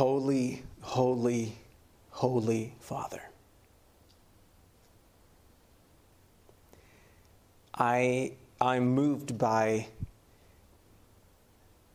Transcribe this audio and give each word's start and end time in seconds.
Holy, 0.00 0.62
holy, 0.80 1.58
holy 2.08 2.72
Father. 2.80 3.20
I, 7.74 8.32
I'm 8.62 8.86
moved 8.94 9.36
by 9.36 9.88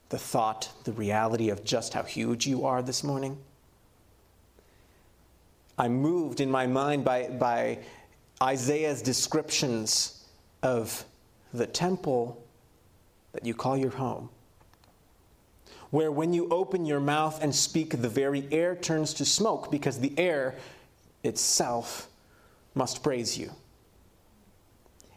the 0.10 0.20
thought, 0.20 0.70
the 0.84 0.92
reality 0.92 1.50
of 1.50 1.64
just 1.64 1.96
how 1.96 2.04
huge 2.04 2.46
you 2.46 2.68
are 2.68 2.84
this 2.84 3.04
morning. 3.04 3.40
I'm 5.80 5.96
moved 5.96 6.42
in 6.42 6.52
my 6.52 6.68
mind 6.68 7.04
by, 7.04 7.30
by 7.30 7.80
Isaiah's 8.40 9.02
descriptions 9.02 10.24
of 10.62 11.06
the 11.56 11.66
temple 11.66 12.40
that 13.32 13.48
you 13.48 13.56
call 13.56 13.76
your 13.76 13.90
home, 13.90 14.30
where 15.96 16.12
when 16.12 16.34
you 16.34 16.50
open 16.50 16.86
your 16.86 17.00
mouth 17.00 17.42
and 17.42 17.56
speak, 17.56 18.02
the 18.02 18.10
very 18.10 18.46
air 18.52 18.76
turns 18.76 19.14
to 19.14 19.24
smoke 19.24 19.72
because 19.72 19.98
the 19.98 20.14
air 20.20 20.54
itself 21.24 22.10
must 22.74 23.02
praise 23.02 23.38
you. 23.38 23.50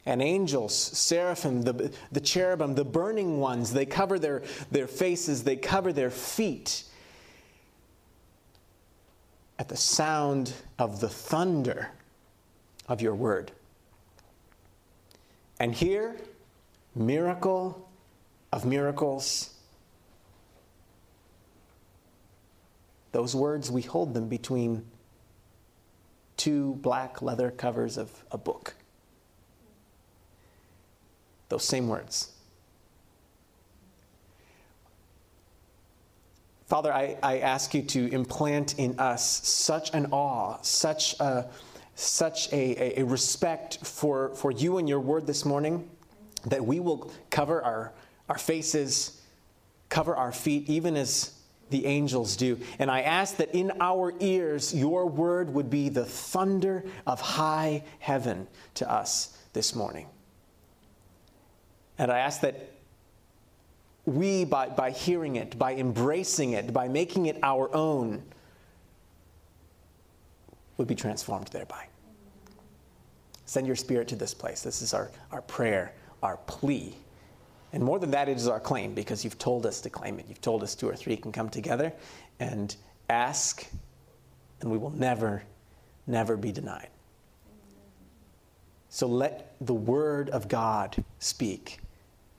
And 0.06 0.22
angels, 0.22 0.76
seraphim, 0.76 1.62
the, 1.62 1.92
the 2.12 2.20
cherubim, 2.20 2.76
the 2.76 2.84
burning 2.84 3.40
ones, 3.40 3.72
they 3.72 3.86
cover 3.86 4.20
their, 4.20 4.44
their 4.70 4.86
faces, 4.86 5.42
they 5.42 5.56
cover 5.56 5.92
their 5.92 6.10
feet 6.10 6.84
at 9.58 9.68
the 9.68 9.76
sound 9.76 10.52
of 10.78 11.00
the 11.00 11.08
thunder 11.08 11.90
of 12.86 13.02
your 13.02 13.16
word. 13.16 13.50
And 15.58 15.74
here, 15.74 16.14
miracle 16.94 17.90
of 18.52 18.64
miracles. 18.64 19.57
Those 23.12 23.34
words, 23.34 23.70
we 23.70 23.82
hold 23.82 24.14
them 24.14 24.28
between 24.28 24.84
two 26.36 26.74
black 26.76 27.22
leather 27.22 27.50
covers 27.50 27.96
of 27.96 28.24
a 28.30 28.38
book. 28.38 28.74
Those 31.48 31.64
same 31.64 31.88
words. 31.88 32.32
Father, 36.66 36.92
I, 36.92 37.16
I 37.22 37.38
ask 37.38 37.72
you 37.72 37.80
to 37.82 38.12
implant 38.12 38.78
in 38.78 38.98
us 39.00 39.48
such 39.48 39.94
an 39.94 40.08
awe, 40.12 40.58
such 40.60 41.18
a, 41.18 41.48
such 41.94 42.52
a, 42.52 43.00
a, 43.00 43.04
respect 43.04 43.78
for, 43.86 44.34
for 44.34 44.50
you 44.50 44.76
and 44.76 44.86
your 44.86 45.00
word 45.00 45.26
this 45.26 45.46
morning 45.46 45.88
that 46.44 46.64
we 46.64 46.78
will 46.78 47.10
cover 47.30 47.62
our, 47.62 47.94
our 48.28 48.36
faces, 48.36 49.22
cover 49.88 50.14
our 50.14 50.30
feet, 50.30 50.68
even 50.68 50.94
as 50.94 51.37
the 51.70 51.86
angels 51.86 52.36
do. 52.36 52.58
And 52.78 52.90
I 52.90 53.02
ask 53.02 53.36
that 53.36 53.54
in 53.54 53.72
our 53.80 54.14
ears, 54.20 54.74
your 54.74 55.06
word 55.06 55.52
would 55.54 55.70
be 55.70 55.88
the 55.88 56.04
thunder 56.04 56.84
of 57.06 57.20
high 57.20 57.84
heaven 57.98 58.46
to 58.74 58.90
us 58.90 59.36
this 59.52 59.74
morning. 59.74 60.06
And 61.98 62.10
I 62.10 62.20
ask 62.20 62.40
that 62.42 62.70
we, 64.04 64.44
by, 64.44 64.68
by 64.68 64.90
hearing 64.90 65.36
it, 65.36 65.58
by 65.58 65.74
embracing 65.74 66.52
it, 66.52 66.72
by 66.72 66.88
making 66.88 67.26
it 67.26 67.38
our 67.42 67.74
own, 67.74 68.22
would 70.78 70.88
be 70.88 70.94
transformed 70.94 71.48
thereby. 71.48 71.86
Send 73.44 73.66
your 73.66 73.76
spirit 73.76 74.08
to 74.08 74.16
this 74.16 74.32
place. 74.32 74.62
This 74.62 74.80
is 74.80 74.94
our, 74.94 75.10
our 75.32 75.42
prayer, 75.42 75.92
our 76.22 76.36
plea. 76.46 76.94
And 77.72 77.82
more 77.82 77.98
than 77.98 78.10
that, 78.12 78.28
it 78.28 78.36
is 78.36 78.48
our 78.48 78.60
claim 78.60 78.94
because 78.94 79.24
you've 79.24 79.38
told 79.38 79.66
us 79.66 79.80
to 79.82 79.90
claim 79.90 80.18
it. 80.18 80.26
You've 80.28 80.40
told 80.40 80.62
us 80.62 80.74
two 80.74 80.88
or 80.88 80.96
three 80.96 81.16
can 81.16 81.32
come 81.32 81.50
together 81.50 81.92
and 82.40 82.74
ask, 83.10 83.66
and 84.60 84.70
we 84.70 84.78
will 84.78 84.90
never, 84.90 85.42
never 86.06 86.36
be 86.36 86.50
denied. 86.52 86.88
So 88.88 89.06
let 89.06 89.54
the 89.60 89.74
word 89.74 90.30
of 90.30 90.48
God 90.48 91.04
speak 91.18 91.78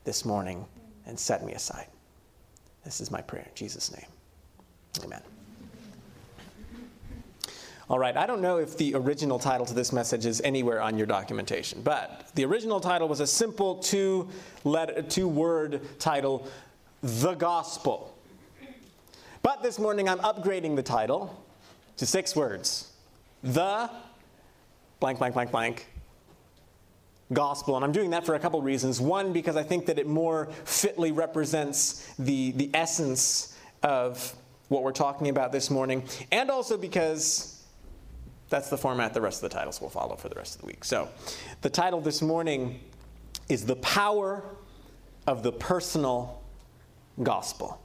this 0.03 0.25
morning 0.25 0.65
and 1.05 1.19
set 1.19 1.45
me 1.45 1.53
aside. 1.53 1.87
This 2.83 3.01
is 3.01 3.11
my 3.11 3.21
prayer 3.21 3.45
in 3.47 3.55
Jesus' 3.55 3.91
name. 3.91 4.07
Amen. 5.03 5.21
All 7.89 7.97
right, 7.97 8.15
I 8.15 8.27
don't 8.27 8.41
know 8.41 8.57
if 8.57 8.77
the 8.77 8.93
original 8.93 9.39
title 9.39 9.65
to 9.65 9.73
this 9.73 9.91
message 9.91 10.27
is 10.27 10.41
anywhere 10.41 10.79
on 10.79 10.95
your 10.95 11.07
documentation, 11.07 11.81
but 11.81 12.29
the 12.35 12.45
original 12.45 12.79
title 12.79 13.07
was 13.07 13.19
a 13.19 13.25
simple 13.25 13.77
two, 13.77 14.29
letter, 14.63 15.01
two 15.01 15.27
word 15.27 15.81
title, 15.97 16.47
The 17.01 17.33
Gospel. 17.33 18.15
But 19.41 19.63
this 19.63 19.79
morning 19.79 20.07
I'm 20.07 20.19
upgrading 20.19 20.75
the 20.75 20.83
title 20.83 21.43
to 21.97 22.05
six 22.05 22.35
words 22.35 22.91
The 23.41 23.89
blank, 24.99 25.17
blank, 25.17 25.33
blank, 25.33 25.49
blank 25.49 25.87
gospel. 27.33 27.75
And 27.75 27.83
I'm 27.83 27.91
doing 27.91 28.11
that 28.11 28.23
for 28.23 28.35
a 28.35 28.39
couple 28.39 28.61
reasons. 28.61 29.01
One, 29.01 29.33
because 29.33 29.55
I 29.55 29.63
think 29.63 29.87
that 29.87 29.97
it 29.97 30.05
more 30.05 30.45
fitly 30.63 31.11
represents 31.11 32.13
the, 32.19 32.51
the 32.51 32.69
essence 32.71 33.57
of 33.81 34.35
what 34.67 34.83
we're 34.83 34.91
talking 34.91 35.29
about 35.29 35.51
this 35.51 35.71
morning, 35.71 36.03
and 36.31 36.51
also 36.51 36.77
because 36.77 37.58
that's 38.49 38.69
the 38.69 38.77
format 38.77 39.13
the 39.13 39.21
rest 39.21 39.43
of 39.43 39.49
the 39.49 39.55
titles 39.55 39.79
will 39.79 39.89
follow 39.89 40.15
for 40.15 40.29
the 40.29 40.35
rest 40.35 40.55
of 40.55 40.61
the 40.61 40.67
week. 40.67 40.83
So, 40.83 41.07
the 41.61 41.69
title 41.69 42.01
this 42.01 42.21
morning 42.21 42.79
is 43.47 43.65
The 43.65 43.75
Power 43.77 44.43
of 45.27 45.43
the 45.43 45.51
Personal 45.51 46.41
Gospel. 47.21 47.81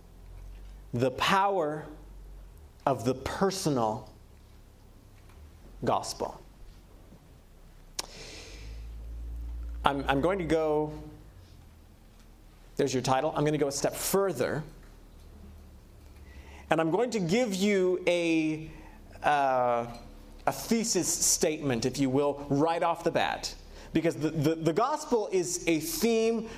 The 0.95 1.11
Power 1.13 1.85
of 2.87 3.05
the 3.05 3.15
Personal 3.15 4.11
Gospel. 5.85 6.41
I'm, 9.85 10.03
I'm 10.09 10.23
going 10.23 10.39
to 10.39 10.45
go, 10.45 10.93
there's 12.77 12.95
your 12.95 13.03
title. 13.03 13.33
I'm 13.37 13.43
going 13.43 13.53
to 13.53 13.59
go 13.59 13.69
a 13.69 13.73
step 13.73 13.95
further. 13.95 14.63
And 16.71 16.81
I'm 16.81 16.91
going 16.91 17.11
to 17.11 17.21
give 17.21 17.55
you 17.55 18.03
a, 18.07 18.71
uh, 19.23 19.87
a 20.47 20.53
thesis 20.53 21.09
statement, 21.09 21.87
if 21.87 21.99
you 21.99 22.11
will, 22.11 22.47
right 22.49 22.83
off 22.83 23.05
the 23.05 23.11
bat. 23.11 23.55
Because 23.93 24.17
the, 24.17 24.31
the, 24.31 24.55
the 24.55 24.73
gospel 24.73 25.29
is 25.33 25.65
a 25.67 25.81
theme 25.81 26.49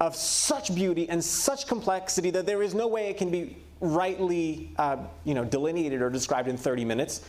of 0.00 0.14
such 0.16 0.74
beauty 0.74 1.08
and 1.08 1.22
such 1.22 1.66
complexity 1.66 2.30
that 2.30 2.46
there 2.46 2.62
is 2.62 2.74
no 2.74 2.86
way 2.86 3.08
it 3.08 3.16
can 3.16 3.30
be 3.30 3.56
rightly 3.80 4.70
uh, 4.78 4.96
you 5.24 5.34
know, 5.34 5.44
delineated 5.44 6.02
or 6.02 6.10
described 6.10 6.48
in 6.48 6.56
30 6.56 6.84
minutes. 6.84 7.22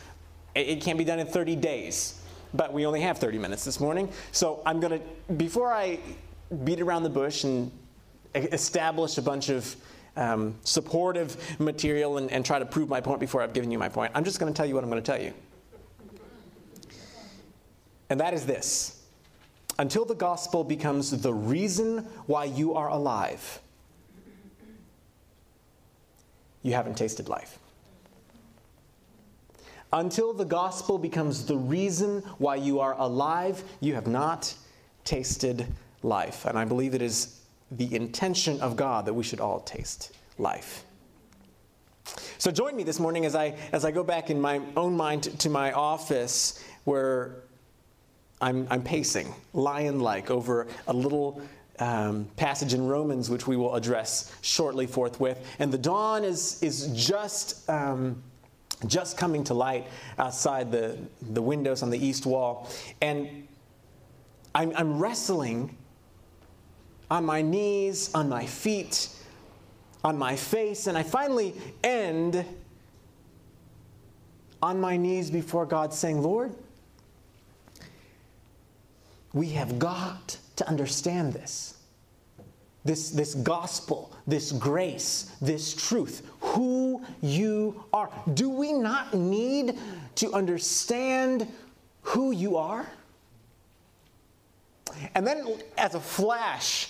It, 0.56 0.68
it 0.70 0.82
can't 0.82 0.98
be 0.98 1.04
done 1.04 1.20
in 1.20 1.28
30 1.28 1.56
days 1.56 2.22
but 2.54 2.74
we 2.74 2.86
only 2.86 3.02
have 3.02 3.18
30 3.18 3.38
minutes 3.38 3.64
this 3.64 3.80
morning. 3.80 4.10
So 4.32 4.62
I'm 4.66 4.80
going 4.80 5.00
to, 5.00 5.34
before 5.34 5.72
I 5.72 6.00
beat 6.64 6.82
around 6.82 7.04
the 7.04 7.10
bush 7.10 7.44
and 7.44 7.72
establish 8.34 9.18
a 9.18 9.22
bunch 9.22 9.50
of 9.50 9.76
um, 10.16 10.56
supportive 10.64 11.38
material 11.60 12.18
and, 12.18 12.32
and 12.32 12.46
try 12.46 12.60
to 12.60 12.66
prove 12.66 12.90
my 12.90 13.02
point 13.02 13.20
before 13.20 13.42
I've 13.42 13.54
given 13.54 13.72
you 13.72 13.78
my 13.78 13.90
point, 13.90 14.12
I'm 14.16 14.24
just 14.24 14.40
going 14.40 14.52
to 14.52 14.58
tell 14.58 14.66
you 14.66 14.74
what 14.76 14.84
I'm 14.84 14.90
going 14.90 15.02
to 15.02 15.12
tell 15.12 15.22
you. 15.22 15.34
And 18.09 18.19
that 18.19 18.34
is 18.34 18.45
this 18.45 19.03
until 19.79 20.06
the 20.06 20.16
gospel 20.16 20.63
becomes 20.63 21.22
the 21.22 21.34
reason 21.34 22.00
why 22.25 22.45
you 22.45 22.73
are 22.73 22.90
alive, 22.90 23.62
you 26.63 26.73
haven't 26.73 26.95
tasted 26.95 27.29
life 27.29 27.59
until 29.94 30.34
the 30.34 30.45
gospel 30.45 30.97
becomes 30.97 31.45
the 31.45 31.57
reason 31.57 32.22
why 32.38 32.56
you 32.56 32.79
are 32.79 32.95
alive, 33.00 33.63
you 33.79 33.95
have 33.95 34.07
not 34.07 34.53
tasted 35.03 35.66
life. 36.03 36.45
And 36.45 36.57
I 36.57 36.66
believe 36.66 36.94
it 36.94 37.01
is 37.01 37.41
the 37.72 37.94
intention 37.95 38.59
of 38.62 38.75
God 38.75 39.06
that 39.06 39.13
we 39.13 39.24
should 39.24 39.39
all 39.39 39.62
taste 39.62 40.13
life. 40.38 40.84
So 42.38 42.51
join 42.51 42.75
me 42.75 42.84
this 42.84 43.00
morning 43.00 43.25
as 43.25 43.35
I, 43.35 43.56
as 43.72 43.84
I 43.84 43.92
go 43.92 44.03
back 44.03 44.30
in 44.30 44.39
my 44.39 44.62
own 44.75 44.95
mind 44.95 45.24
to 45.39 45.50
my 45.50 45.71
office 45.74 46.63
where 46.86 47.44
I'm, 48.42 48.68
I'm 48.69 48.84
pacing, 48.84 49.34
lion 49.54 50.00
like, 50.00 50.30
over 50.30 50.68
a 50.88 50.94
little 50.94 51.42
um, 51.80 52.28
passage 52.36 52.74
in 52.74 52.88
Romans, 52.88 53.30
which 53.30 53.48
we 53.48 53.56
will 53.56 53.75
address 53.75 54.31
shortly 54.42 54.88
forthwith. 54.88 55.45
And 55.60 55.72
the 55.72 55.78
dawn 55.78 56.24
is, 56.24 56.62
is 56.62 56.88
just. 56.94 57.69
Um, 57.69 58.24
just 58.86 59.18
coming 59.18 59.44
to 59.44 59.56
light 59.56 59.88
outside 60.19 60.72
the, 60.72 60.98
the 61.31 61.42
windows 61.42 61.81
on 61.81 61.89
the 61.89 61.98
east 61.98 62.28
wall. 62.28 62.69
And 63.01 63.48
I'm, 64.54 64.72
I'm 64.75 65.00
wrestling 65.00 65.75
on 67.10 67.25
my 67.25 67.42
knees, 67.42 68.13
on 68.13 68.30
my 68.30 68.45
feet, 68.45 69.10
on 70.04 70.18
my 70.18 70.36
face, 70.36 70.88
and 70.88 70.98
I 70.98 71.04
finally 71.04 71.56
end 71.84 72.45
on 74.62 74.80
my 74.80 74.98
knees 74.98 75.31
before 75.31 75.66
God 75.66 75.94
saying, 75.94 76.22
Lord, 76.22 76.54
we 79.38 79.50
have 79.50 79.78
got 79.78 80.38
to 80.56 80.68
understand 80.68 81.34
this. 81.34 81.78
this, 82.84 83.12
this 83.12 83.36
gospel, 83.36 84.12
this 84.25 84.51
grace, 84.51 85.31
this 85.42 85.75
truth, 85.75 86.25
who 86.39 87.04
you 87.22 87.84
are. 87.94 88.10
Do 88.34 88.50
we 88.50 88.74
not 88.74 89.13
need 89.13 89.78
to 90.16 90.31
understand 90.34 91.48
who 92.01 92.31
you 92.31 92.56
are? 92.56 92.88
And 95.13 95.28
then, 95.28 95.45
as 95.78 95.95
a 95.95 96.00
flash, 96.00 96.89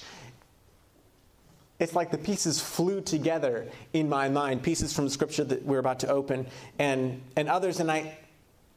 it's 1.80 1.96
like 1.96 2.12
the 2.12 2.18
pieces 2.18 2.62
flew 2.62 3.02
together 3.02 3.68
in 3.92 4.08
my 4.08 4.30
mind, 4.30 4.64
pieces 4.64 4.94
from 4.94 5.10
scripture 5.10 5.44
that 5.44 5.66
we're 5.66 5.80
about 5.80 6.00
to 6.02 6.08
open, 6.08 6.46
and, 6.80 7.22
and 7.36 7.50
others, 7.50 7.80
and 7.80 7.92
I, 7.92 8.18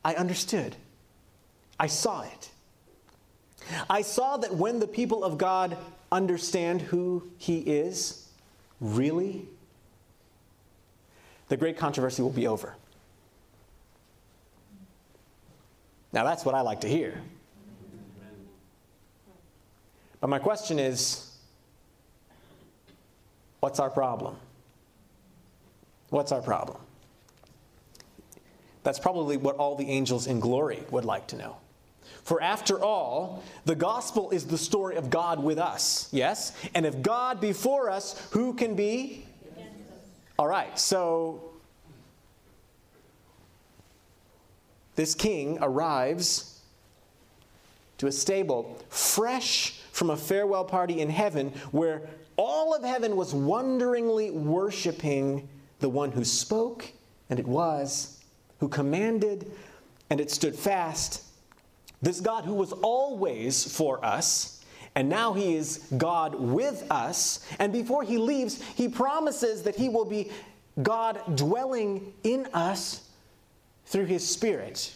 I 0.05 0.15
understood. 0.15 0.75
I 1.79 1.87
saw 1.87 2.23
it. 2.23 2.51
I 3.89 4.03
saw 4.03 4.37
that 4.39 4.55
when 4.55 4.81
the 4.81 4.87
people 4.87 5.25
of 5.25 5.39
God 5.39 5.77
understand 6.11 6.83
who 6.83 7.31
He 7.39 7.59
is, 7.59 8.29
really, 8.81 9.47
the 11.49 11.57
great 11.57 11.77
controversy 11.77 12.23
will 12.23 12.31
be 12.31 12.47
over. 12.47 12.75
Now, 16.13 16.25
that's 16.25 16.45
what 16.45 16.55
I 16.55 16.63
like 16.63 16.81
to 16.81 16.89
hear. 16.89 17.21
But 20.21 20.29
my 20.29 20.39
question 20.39 20.79
is 20.79 21.37
what's 23.61 23.81
our 23.81 23.91
problem? 23.91 24.37
What's 26.11 26.33
our 26.33 26.43
problem? 26.43 26.79
That's 28.83 28.99
probably 28.99 29.37
what 29.37 29.57
all 29.57 29.77
the 29.77 29.89
angels 29.89 30.27
in 30.27 30.41
glory 30.41 30.83
would 30.91 31.05
like 31.05 31.29
to 31.29 31.37
know. 31.37 31.57
For 32.31 32.41
after 32.41 32.81
all, 32.81 33.43
the 33.65 33.75
gospel 33.75 34.31
is 34.31 34.47
the 34.47 34.57
story 34.57 34.95
of 34.95 35.11
God 35.11 35.43
with 35.43 35.59
us, 35.59 36.09
yes? 36.13 36.53
And 36.77 36.87
if 36.87 37.03
God 37.03 37.41
be 37.41 37.53
for 37.53 37.91
us, 37.91 38.25
who 38.31 38.55
can 38.55 38.77
be? 38.77 39.27
All 40.39 40.47
right, 40.47 40.79
so 40.79 41.51
this 44.95 45.13
king 45.17 45.59
arrives 45.61 46.61
to 47.99 48.07
a 48.07 48.13
stable 48.13 48.79
fresh 48.91 49.81
from 49.91 50.11
a 50.11 50.17
farewell 50.17 50.65
party 50.65 51.01
in 51.01 51.11
heaven 51.11 51.49
where 51.73 52.03
all 52.37 52.77
of 52.77 52.85
heaven 52.85 53.17
was 53.17 53.35
wonderingly 53.35 54.31
worshiping 54.31 55.49
the 55.81 55.89
one 55.89 56.13
who 56.13 56.23
spoke, 56.23 56.93
and 57.29 57.41
it 57.41 57.49
was, 57.49 58.21
who 58.61 58.69
commanded, 58.69 59.51
and 60.11 60.21
it 60.21 60.31
stood 60.31 60.55
fast. 60.55 61.25
This 62.03 62.21
God 62.21 62.45
who 62.45 62.55
was 62.55 62.73
always 62.73 63.77
for 63.77 64.05
us, 64.05 64.65
and 64.95 65.09
now 65.09 65.33
he 65.35 65.55
is 65.55 65.87
God 65.97 66.35
with 66.35 66.85
us. 66.91 67.47
And 67.59 67.73
before 67.73 68.03
he 68.03 68.19
leaves, 68.19 68.63
he 68.75 68.89
promises 68.89 69.63
that 69.63 69.77
he 69.77 69.89
will 69.89 70.05
be 70.05 70.31
God 70.83 71.37
dwelling 71.37 72.13
in 72.23 72.47
us 72.53 73.09
through 73.87 74.07
his 74.07 74.27
Spirit. 74.27 74.95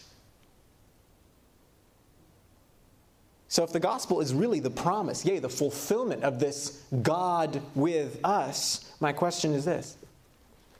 So, 3.47 3.63
if 3.63 3.71
the 3.71 3.79
gospel 3.79 4.19
is 4.19 4.33
really 4.33 4.59
the 4.59 4.69
promise, 4.69 5.23
yea, 5.23 5.39
the 5.39 5.47
fulfillment 5.47 6.23
of 6.23 6.39
this 6.39 6.83
God 7.01 7.61
with 7.73 8.19
us, 8.23 8.91
my 8.99 9.13
question 9.13 9.53
is 9.53 9.63
this 9.63 9.95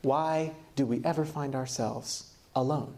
why 0.02 0.52
do 0.76 0.86
we 0.86 1.02
ever 1.06 1.24
find 1.24 1.56
ourselves 1.56 2.32
alone? 2.56 2.94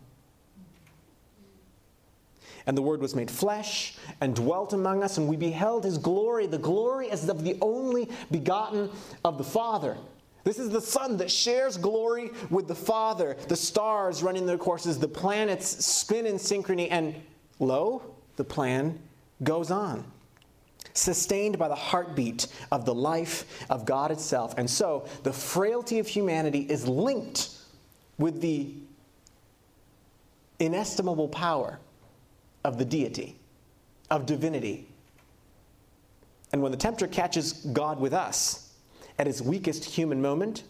And 2.68 2.78
the 2.78 2.82
Word 2.82 3.00
was 3.00 3.16
made 3.16 3.32
flesh 3.32 3.96
and 4.20 4.36
dwelt 4.36 4.74
among 4.74 5.02
us, 5.02 5.18
and 5.18 5.28
we 5.28 5.38
beheld 5.38 5.86
His 5.86 5.98
glory, 5.98 6.48
the 6.48 6.58
glory 6.58 7.10
as 7.10 7.28
of 7.30 7.44
the 7.44 7.58
only 7.62 8.10
begotten 8.30 8.92
of 9.24 9.38
the 9.38 9.44
Father. 9.44 9.98
This 10.44 10.60
is 10.60 10.70
the 10.70 10.82
Son 10.82 11.18
that 11.18 11.32
shares 11.32 11.78
glory 11.78 12.32
with 12.50 12.68
the 12.68 12.76
Father. 12.76 13.38
The 13.48 13.56
stars 13.56 14.22
running 14.22 14.46
their 14.46 14.58
courses, 14.58 15.00
the 15.00 15.08
planets 15.08 15.86
spin 15.86 16.26
in 16.26 16.36
synchrony, 16.36 16.90
and 16.92 17.16
lo, 17.60 18.02
the 18.36 18.44
plan 18.44 19.00
goes 19.44 19.72
on, 19.72 20.04
sustained 20.94 21.58
by 21.58 21.70
the 21.70 21.76
heartbeat 21.76 22.48
of 22.72 22.86
the 22.86 22.94
life 22.94 23.66
of 23.70 23.86
God 23.86 24.12
itself. 24.12 24.54
And 24.58 24.70
so 24.70 25.08
the 25.24 25.34
frailty 25.34 26.00
of 26.00 26.08
humanity 26.08 26.62
is 26.70 26.86
linked 26.86 27.50
with 28.18 28.42
the 28.42 28.74
inestimable 30.60 31.30
power 31.30 31.80
of 32.68 32.78
the 32.78 32.84
deity, 32.84 33.38
of 34.12 34.26
divinity. 34.26 34.90
And 36.52 36.62
when 36.62 36.72
the 36.72 36.78
tempter 36.78 37.08
catches 37.08 37.54
God 37.54 37.98
with 37.98 38.14
us 38.14 38.74
at 39.18 39.26
his 39.26 39.42
weakest 39.42 39.86
human 39.86 40.22
moment, 40.22 40.64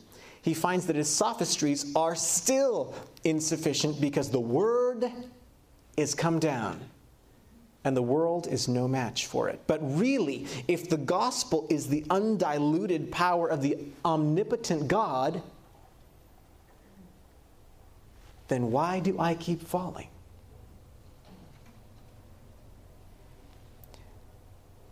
he 0.44 0.54
finds 0.54 0.86
that 0.86 0.96
his 0.96 1.10
sophistries 1.10 1.92
are 1.96 2.14
still 2.14 2.94
insufficient 3.24 4.00
because 4.00 4.30
the 4.30 4.40
word 4.40 5.12
is 5.98 6.14
come 6.14 6.38
down 6.38 6.80
and 7.84 7.98
the 7.98 8.04
world 8.04 8.48
is 8.48 8.68
no 8.68 8.88
match 8.88 9.26
for 9.26 9.50
it. 9.50 9.60
But 9.66 9.80
really, 9.82 10.46
if 10.68 10.90
the 10.90 10.98
gospel 10.98 11.66
is 11.68 11.88
the 11.88 12.06
undiluted 12.12 13.12
power 13.12 13.48
of 13.48 13.64
the 13.64 13.76
omnipotent 14.06 14.88
God, 14.88 15.42
then 18.50 18.70
why 18.70 19.00
do 19.00 19.20
I 19.20 19.34
keep 19.34 19.64
falling? 19.64 20.10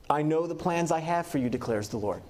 I 0.10 0.22
know 0.22 0.46
the 0.46 0.56
plans 0.56 0.92
I 0.92 1.00
have 1.00 1.26
for 1.26 1.38
you, 1.40 1.50
declares 1.50 1.90
the 1.90 1.98
Lord 1.98 2.22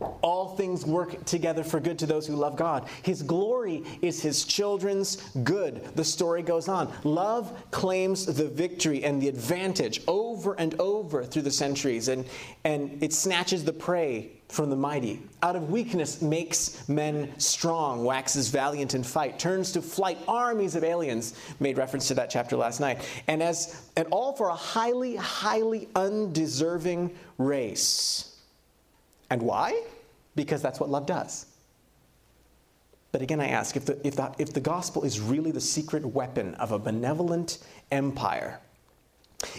all 0.00 0.56
things 0.56 0.86
work 0.86 1.24
together 1.24 1.64
for 1.64 1.80
good 1.80 1.98
to 1.98 2.06
those 2.06 2.26
who 2.26 2.34
love 2.34 2.56
God. 2.56 2.88
His 3.02 3.22
glory 3.22 3.84
is 4.02 4.20
his 4.22 4.44
children's 4.44 5.16
good. 5.42 5.84
The 5.96 6.04
story 6.04 6.42
goes 6.42 6.68
on. 6.68 6.92
Love 7.04 7.52
claims 7.70 8.26
the 8.26 8.48
victory 8.48 9.04
and 9.04 9.20
the 9.20 9.28
advantage 9.28 10.02
over 10.06 10.54
and 10.54 10.78
over 10.80 11.24
through 11.24 11.42
the 11.42 11.50
centuries, 11.50 12.08
and, 12.08 12.24
and 12.64 13.02
it 13.02 13.12
snatches 13.12 13.64
the 13.64 13.72
prey 13.72 14.32
from 14.48 14.70
the 14.70 14.76
mighty. 14.76 15.20
Out 15.42 15.56
of 15.56 15.70
weakness 15.70 16.22
makes 16.22 16.88
men 16.88 17.38
strong, 17.38 18.04
waxes 18.04 18.48
valiant 18.48 18.94
in 18.94 19.02
fight, 19.02 19.38
turns 19.38 19.72
to 19.72 19.82
flight 19.82 20.18
armies 20.26 20.74
of 20.74 20.84
aliens. 20.84 21.34
Made 21.60 21.76
reference 21.76 22.08
to 22.08 22.14
that 22.14 22.30
chapter 22.30 22.56
last 22.56 22.80
night. 22.80 23.06
And 23.26 23.42
as 23.42 23.90
and 23.96 24.08
all 24.10 24.32
for 24.32 24.48
a 24.48 24.54
highly, 24.54 25.16
highly 25.16 25.88
undeserving 25.94 27.14
race. 27.36 28.37
And 29.30 29.42
why? 29.42 29.82
Because 30.34 30.62
that's 30.62 30.80
what 30.80 30.88
love 30.88 31.06
does. 31.06 31.46
But 33.12 33.22
again, 33.22 33.40
I 33.40 33.48
ask 33.48 33.76
if 33.76 33.86
the, 33.86 34.06
if, 34.06 34.16
the, 34.16 34.34
if 34.38 34.52
the 34.52 34.60
gospel 34.60 35.02
is 35.02 35.20
really 35.20 35.50
the 35.50 35.60
secret 35.60 36.04
weapon 36.04 36.54
of 36.56 36.72
a 36.72 36.78
benevolent 36.78 37.58
empire, 37.90 38.60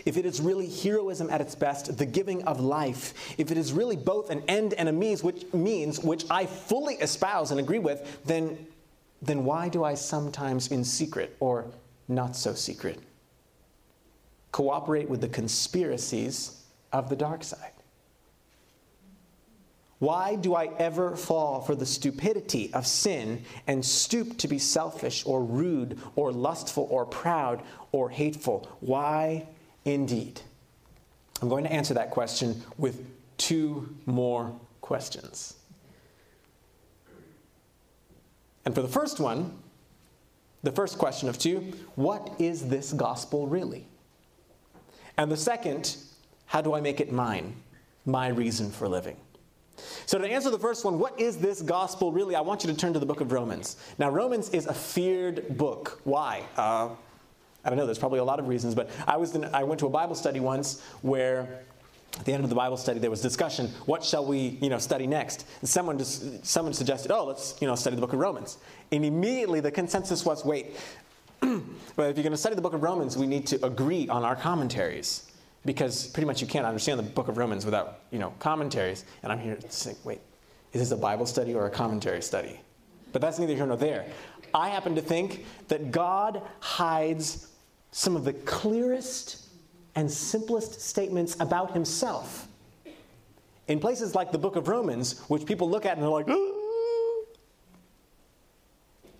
if 0.06 0.18
it 0.18 0.26
is 0.26 0.42
really 0.42 0.68
heroism 0.68 1.30
at 1.30 1.42
its 1.42 1.56
best, 1.56 1.98
the 1.98 2.06
giving 2.06 2.44
of 2.44 2.60
life, 2.60 3.14
if 3.38 3.50
it 3.50 3.58
is 3.58 3.72
really 3.72 3.96
both 3.96 4.30
an 4.30 4.44
end 4.48 4.74
and 4.74 4.90
a 4.90 4.92
means, 4.92 5.24
which 5.24 5.52
means 5.54 6.00
which 6.00 6.26
I 6.30 6.46
fully 6.46 6.96
espouse 6.96 7.52
and 7.52 7.60
agree 7.60 7.80
with, 7.80 8.22
then, 8.26 8.68
then 9.22 9.46
why 9.46 9.70
do 9.70 9.84
I 9.84 9.94
sometimes 9.96 10.68
in 10.68 10.84
secret 10.84 11.36
or 11.40 11.66
not 12.08 12.36
so 12.36 12.54
secret 12.54 13.00
cooperate 14.52 15.08
with 15.08 15.22
the 15.22 15.30
conspiracies 15.30 16.64
of 16.92 17.10
the 17.10 17.16
dark 17.16 17.44
side? 17.44 17.72
Why 20.00 20.36
do 20.36 20.56
I 20.56 20.70
ever 20.78 21.18
fall 21.18 21.62
for 21.62 21.76
the 21.76 21.86
stupidity 21.86 22.74
of 22.74 22.88
sin 22.88 23.44
and 23.68 23.86
stoop 23.86 24.38
to 24.38 24.48
be 24.48 24.58
selfish 24.58 25.26
or 25.26 25.44
rude 25.44 26.00
or 26.16 26.32
lustful 26.32 26.88
or 26.90 27.06
proud 27.06 27.62
or 27.92 28.10
hateful? 28.10 28.70
Why 28.80 29.48
indeed? 29.84 30.40
I'm 31.42 31.50
going 31.50 31.66
to 31.66 31.72
answer 31.72 31.94
that 31.96 32.12
question 32.12 32.64
with 32.78 33.06
two 33.38 33.94
more 34.06 34.58
questions. 34.80 35.56
And 38.66 38.74
for 38.74 38.82
the 38.82 38.88
first 38.88 39.20
one, 39.20 39.58
the 40.64 40.72
first 40.72 40.98
question 40.98 41.28
of 41.28 41.38
two, 41.38 41.74
what 41.96 42.36
is 42.40 42.68
this 42.68 42.94
gospel 42.94 43.48
really? 43.48 43.86
And 45.18 45.30
the 45.30 45.38
second, 45.38 45.98
how 46.46 46.62
do 46.62 46.74
I 46.74 46.80
make 46.80 47.02
it 47.02 47.12
mine, 47.12 47.56
my 48.06 48.30
reason 48.30 48.72
for 48.72 48.88
living? 48.88 49.18
So, 50.06 50.18
to 50.18 50.28
answer 50.28 50.50
the 50.50 50.60
first 50.60 50.86
one, 50.86 51.00
what 51.00 51.20
is 51.20 51.38
this 51.38 51.62
gospel 51.62 52.12
really? 52.12 52.36
I 52.36 52.42
want 52.42 52.64
you 52.64 52.72
to 52.72 52.76
turn 52.76 52.94
to 52.94 53.00
the 53.00 53.06
book 53.06 53.22
of 53.22 53.32
Romans. 53.32 53.78
Now, 53.98 54.10
Romans 54.10 54.50
is 54.50 54.66
a 54.66 54.74
feared 54.74 55.58
book. 55.58 56.02
Why? 56.04 56.44
Uh, 56.58 56.90
I 57.64 57.70
don't 57.70 57.78
know, 57.78 57.86
there's 57.86 58.00
probably 58.00 58.20
a 58.20 58.24
lot 58.24 58.40
of 58.40 58.48
reasons, 58.48 58.74
but 58.74 58.90
I, 59.06 59.18
was 59.18 59.36
in, 59.36 59.44
I 59.46 59.64
went 59.64 59.80
to 59.82 59.86
a 59.86 59.90
Bible 59.90 60.16
study 60.16 60.40
once 60.40 60.82
where 61.02 61.62
at 62.18 62.26
the 62.26 62.34
end 62.34 62.44
of 62.44 62.50
the 62.50 62.56
Bible 62.56 62.78
study, 62.78 63.00
there 63.00 63.10
was 63.10 63.22
discussion. 63.22 63.68
What 63.86 64.04
shall 64.04 64.26
we, 64.26 64.58
you 64.62 64.70
know, 64.70 64.78
study 64.78 65.08
next? 65.08 65.46
And 65.62 65.70
someone 65.70 65.98
just, 65.98 66.46
someone 66.46 66.74
suggested, 66.74 67.12
oh, 67.12 67.26
let's, 67.26 67.56
you 67.62 67.68
know, 67.68 67.76
study 67.76 67.96
the 67.96 68.02
book 68.02 68.14
of 68.14 68.20
Romans. 68.20 68.58
And 68.92 69.06
immediately 69.06 69.60
the 69.60 69.72
consensus 69.72 70.26
was, 70.26 70.44
wait, 70.44 70.76
but 71.40 72.10
if 72.10 72.18
you're 72.18 72.24
going 72.24 72.32
to 72.32 72.38
study 72.38 72.56
the 72.56 72.62
book 72.62 72.74
of 72.74 72.84
Romans, 72.84 73.18
we 73.18 73.28
need 73.28 73.46
to 73.48 73.64
agree 73.66 74.08
on 74.10 74.24
our 74.24 74.36
commentaries. 74.36 75.29
Because 75.66 76.08
pretty 76.08 76.26
much 76.26 76.42
you 76.42 76.48
can't 76.48 76.66
understand 76.66 77.00
the 77.00 77.04
book 77.04 77.28
of 77.28 77.38
Romans 77.38 77.66
without, 77.66 78.00
you 78.12 78.20
know, 78.20 78.34
commentaries. 78.40 79.06
And 79.24 79.32
I'm 79.32 79.40
here 79.40 79.56
to 79.56 79.68
think, 79.68 79.98
wait, 80.04 80.22
is 80.74 80.82
this 80.82 80.92
a 80.92 80.98
Bible 80.98 81.26
study 81.26 81.54
or 81.54 81.66
a 81.66 81.70
commentary 81.70 82.22
study? 82.22 82.60
But 83.12 83.22
that's 83.22 83.40
neither 83.40 83.56
here 83.56 83.66
nor 83.66 83.78
there. 83.78 84.06
I 84.54 84.70
happen 84.70 84.96
to 84.96 85.02
think 85.02 85.46
that 85.68 85.92
God 85.92 86.42
hides 86.60 87.48
some 87.92 88.16
of 88.16 88.24
the 88.24 88.34
clearest 88.34 89.48
and 89.96 90.10
simplest 90.10 90.82
statements 90.82 91.36
about 91.40 91.74
himself 91.74 92.48
in 93.68 93.80
places 93.80 94.16
like 94.16 94.32
the 94.32 94.38
book 94.38 94.56
of 94.56 94.68
Romans, 94.68 95.20
which 95.28 95.46
people 95.46 95.70
look 95.70 95.86
at 95.86 95.94
and 95.94 96.02
they're 96.02 96.10
like, 96.10 96.28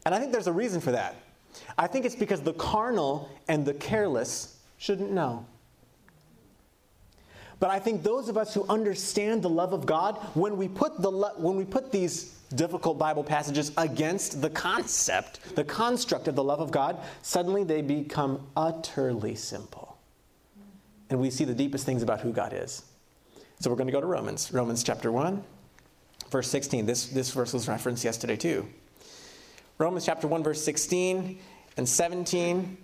and 0.06 0.16
I 0.16 0.20
think 0.20 0.32
there's 0.32 0.48
a 0.48 0.54
reason 0.54 0.82
for 0.82 0.92
that. 0.92 1.16
I 1.78 1.88
think 1.88 2.06
it's 2.06 2.16
because 2.16 2.42
the 2.42 2.54
carnal 2.54 3.30
and 3.48 3.66
the 3.66 3.74
careless 3.74 4.58
shouldn't 4.78 5.12
know. 5.12 5.46
But 7.60 7.70
I 7.70 7.80
think 7.80 8.04
those 8.04 8.30
of 8.30 8.38
us 8.38 8.54
who 8.54 8.66
understand 8.70 9.42
the 9.42 9.50
love 9.50 9.74
of 9.74 9.86
God, 9.86 10.16
when 10.34 10.56
we 10.56 10.68
put, 10.68 11.02
the 11.02 11.12
lo- 11.12 11.34
when 11.36 11.58
we 11.58 11.66
put 11.66 11.92
these 11.92 12.36
difficult 12.56 12.98
Bible 12.98 13.24
passages 13.24 13.72
against 13.78 14.42
the 14.42 14.50
concept, 14.50 15.56
the 15.56 15.64
construct 15.64 16.28
of 16.28 16.36
the 16.36 16.44
love 16.44 16.62
of 16.62 16.72
God, 16.72 16.98
suddenly 17.22 17.64
they 17.64 17.82
become 17.82 18.48
utterly 18.56 19.36
simple. 19.36 19.98
And 21.10 21.20
we 21.20 21.30
see 21.30 21.44
the 21.44 21.54
deepest 21.54 21.86
things 21.86 22.02
about 22.02 22.22
who 22.22 22.32
God 22.32 22.54
is. 22.54 22.84
So 23.60 23.70
we're 23.70 23.76
going 23.76 23.88
to 23.88 23.94
go 23.94 24.02
to 24.02 24.08
Romans, 24.08 24.54
Romans 24.54 24.84
chapter 24.84 25.12
1, 25.12 25.44
verse 26.32 26.48
16. 26.48 26.86
This, 26.86 27.08
this 27.08 27.32
verse 27.32 27.52
was 27.52 27.68
referenced 27.68 28.06
yesterday 28.06 28.38
too. 28.38 28.68
Romans 29.78 30.06
chapter 30.06 30.28
1, 30.28 30.44
verse 30.44 30.64
16 30.64 31.40
and 31.76 31.90
17. 31.90 32.78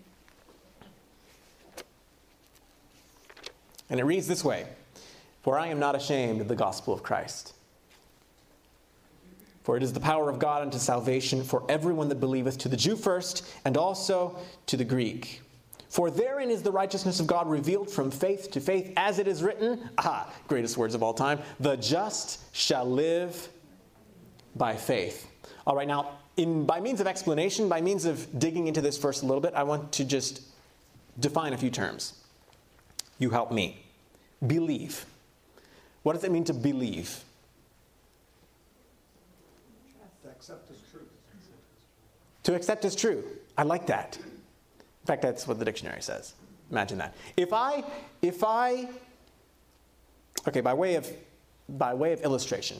And 3.89 3.99
it 3.99 4.03
reads 4.03 4.27
this 4.27 4.43
way 4.43 4.67
For 5.43 5.57
I 5.57 5.67
am 5.67 5.79
not 5.79 5.95
ashamed 5.95 6.41
of 6.41 6.47
the 6.47 6.55
gospel 6.55 6.93
of 6.93 7.03
Christ. 7.03 7.53
For 9.63 9.75
it 9.75 9.81
is 9.81 9.93
the 9.93 9.99
power 9.99 10.29
of 10.29 10.37
God 10.37 10.61
unto 10.61 10.77
salvation 10.77 11.43
for 11.43 11.63
everyone 11.67 12.07
that 12.09 12.19
believeth, 12.19 12.59
to 12.59 12.69
the 12.69 12.77
Jew 12.77 12.95
first, 12.95 13.51
and 13.65 13.77
also 13.77 14.37
to 14.67 14.77
the 14.77 14.83
Greek. 14.83 15.41
For 15.89 16.11
therein 16.11 16.51
is 16.51 16.61
the 16.61 16.71
righteousness 16.71 17.19
of 17.19 17.25
God 17.25 17.49
revealed 17.49 17.89
from 17.89 18.11
faith 18.11 18.51
to 18.51 18.59
faith, 18.59 18.93
as 18.95 19.17
it 19.17 19.27
is 19.27 19.41
written, 19.41 19.89
ah, 19.97 20.31
greatest 20.47 20.77
words 20.77 20.93
of 20.93 21.01
all 21.01 21.13
time, 21.13 21.39
the 21.59 21.77
just 21.77 22.41
shall 22.55 22.85
live 22.85 23.49
by 24.55 24.75
faith. 24.75 25.27
All 25.65 25.75
right, 25.75 25.87
now, 25.87 26.11
in, 26.37 26.65
by 26.65 26.79
means 26.79 27.01
of 27.01 27.07
explanation, 27.07 27.67
by 27.67 27.81
means 27.81 28.05
of 28.05 28.27
digging 28.37 28.67
into 28.67 28.81
this 28.81 28.97
verse 28.97 29.21
a 29.21 29.25
little 29.25 29.41
bit, 29.41 29.53
I 29.55 29.63
want 29.63 29.91
to 29.93 30.05
just 30.05 30.41
define 31.19 31.53
a 31.53 31.57
few 31.57 31.69
terms. 31.69 32.24
You 33.17 33.29
help 33.29 33.51
me. 33.51 33.83
Believe. 34.45 35.05
What 36.03 36.13
does 36.13 36.23
it 36.23 36.31
mean 36.31 36.43
to 36.45 36.53
believe? 36.53 37.23
To 40.23 40.29
accept 40.29 40.69
as 40.69 40.77
true. 40.91 41.07
To 42.43 42.55
accept 42.55 42.85
as 42.85 42.95
true. 42.95 43.23
I 43.57 43.63
like 43.63 43.87
that. 43.87 44.17
In 44.17 45.07
fact, 45.07 45.21
that's 45.21 45.47
what 45.47 45.59
the 45.59 45.65
dictionary 45.65 46.01
says. 46.01 46.33
Imagine 46.71 46.97
that. 46.97 47.15
If 47.37 47.53
I, 47.53 47.83
if 48.21 48.43
I, 48.43 48.89
okay, 50.47 50.61
by 50.61 50.73
way 50.73 50.95
of, 50.95 51.09
by 51.69 51.93
way 51.93 52.11
of 52.11 52.21
illustration, 52.21 52.79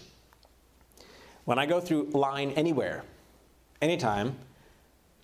when 1.46 1.60
I 1.60 1.66
go 1.66 1.80
through 1.80 2.10
line 2.12 2.52
anywhere, 2.52 3.04
anytime 3.82 4.36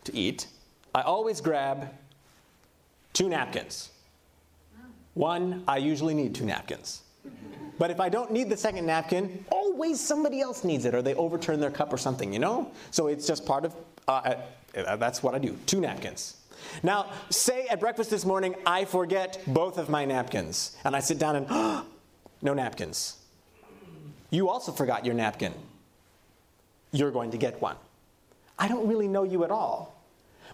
to 0.03 0.15
eat, 0.15 0.47
I 0.93 1.01
always 1.01 1.41
grab 1.41 1.89
two 3.13 3.29
napkins. 3.29 3.89
One, 5.13 5.63
I 5.67 5.77
usually 5.77 6.13
need 6.13 6.33
two 6.33 6.45
napkins. 6.45 7.01
But 7.77 7.91
if 7.91 7.99
I 7.99 8.09
don't 8.09 8.31
need 8.31 8.49
the 8.49 8.57
second 8.57 8.85
napkin, 8.85 9.43
always 9.51 9.99
somebody 9.99 10.39
else 10.39 10.63
needs 10.63 10.85
it, 10.85 10.93
or 10.93 11.01
they 11.01 11.15
overturn 11.15 11.59
their 11.59 11.71
cup 11.71 11.91
or 11.91 11.97
something, 11.97 12.31
you 12.31 12.39
know? 12.39 12.71
So 12.91 13.07
it's 13.07 13.25
just 13.25 13.45
part 13.45 13.65
of, 13.65 13.75
uh, 14.07 14.35
uh, 14.77 14.95
that's 14.97 15.23
what 15.23 15.33
I 15.33 15.39
do 15.39 15.57
two 15.65 15.81
napkins. 15.81 16.37
Now, 16.83 17.11
say 17.29 17.67
at 17.67 17.79
breakfast 17.79 18.09
this 18.09 18.23
morning, 18.23 18.55
I 18.65 18.85
forget 18.85 19.41
both 19.47 19.77
of 19.77 19.89
my 19.89 20.05
napkins, 20.05 20.77
and 20.85 20.95
I 20.95 20.99
sit 20.99 21.17
down 21.17 21.35
and, 21.35 21.47
oh, 21.49 21.85
no 22.41 22.53
napkins. 22.53 23.17
You 24.29 24.47
also 24.49 24.71
forgot 24.71 25.05
your 25.05 25.15
napkin. 25.15 25.53
You're 26.91 27.11
going 27.11 27.31
to 27.31 27.37
get 27.37 27.61
one. 27.61 27.75
I 28.57 28.67
don't 28.67 28.87
really 28.87 29.07
know 29.07 29.23
you 29.23 29.43
at 29.43 29.51
all. 29.51 29.99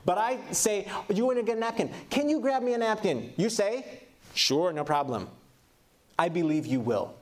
But 0.06 0.18
I 0.18 0.40
say, 0.52 0.88
You 1.14 1.26
want 1.26 1.38
to 1.40 1.44
get 1.44 1.58
a 1.58 1.60
napkin? 1.60 1.92
Can 2.10 2.30
you 2.30 2.40
grab 2.40 2.64
me 2.64 2.74
a 2.74 2.78
napkin? 2.78 3.34
You 3.36 3.50
say, 3.50 4.07
Sure, 4.38 4.72
no 4.72 4.84
problem. 4.84 5.28
I 6.20 6.30
believe 6.30 6.68
you 6.68 6.80
will. 6.80 7.16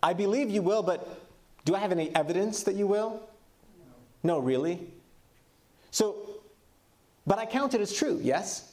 I 0.00 0.12
believe 0.12 0.48
you 0.48 0.62
will, 0.62 0.84
but 0.84 1.20
do 1.64 1.74
I 1.74 1.80
have 1.80 1.90
any 1.90 2.14
evidence 2.14 2.62
that 2.62 2.76
you 2.76 2.86
will? 2.86 3.20
No, 4.22 4.38
really? 4.38 4.78
So, 5.90 6.14
but 7.26 7.40
I 7.40 7.46
count 7.46 7.74
it 7.74 7.80
as 7.80 7.92
true, 7.92 8.20
yes? 8.22 8.72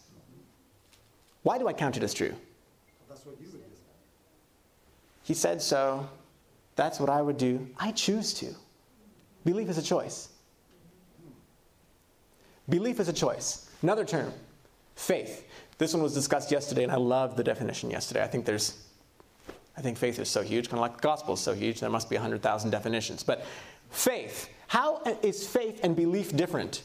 Why 1.41 1.57
do 1.57 1.67
I 1.67 1.73
count 1.73 1.97
it 1.97 2.03
as 2.03 2.13
true? 2.13 2.35
That's 3.07 3.25
what 3.25 3.35
you 3.41 3.47
would 3.47 3.63
do. 3.63 3.67
He 5.23 5.33
said 5.33 5.63
so. 5.63 6.07
That's 6.75 6.99
what 6.99 7.09
I 7.09 7.23
would 7.23 7.37
do. 7.37 7.67
I 7.79 7.91
choose 7.91 8.35
to. 8.35 8.53
Belief 9.45 9.67
is 9.67 9.79
a 9.79 9.83
choice. 9.83 10.29
Belief 12.69 12.99
is 12.99 13.09
a 13.09 13.13
choice. 13.13 13.67
Another 13.81 14.05
term, 14.05 14.31
faith. 14.99 15.47
This 15.77 15.93
one 15.93 16.03
was 16.03 16.13
discussed 16.13 16.51
yesterday, 16.51 16.83
and 16.83 16.91
I 16.91 16.97
loved 16.97 17.37
the 17.37 17.43
definition 17.43 17.89
yesterday. 17.89 18.21
I 18.21 18.27
think 18.27 18.45
there's, 18.45 18.85
I 19.77 19.81
think 19.81 19.97
faith 19.97 20.19
is 20.19 20.27
so 20.29 20.41
huge, 20.41 20.67
kind 20.67 20.77
of 20.77 20.81
like 20.81 20.97
the 20.97 21.01
gospel 21.01 21.35
is 21.35 21.39
so 21.39 21.53
huge, 21.53 21.79
there 21.79 21.89
must 21.89 22.09
be 22.09 22.15
100,000 22.17 22.69
definitions. 22.69 23.23
But 23.23 23.45
faith, 23.89 24.49
how 24.67 25.01
is 25.23 25.47
faith 25.47 25.79
and 25.83 25.95
belief 25.95 26.35
different? 26.35 26.83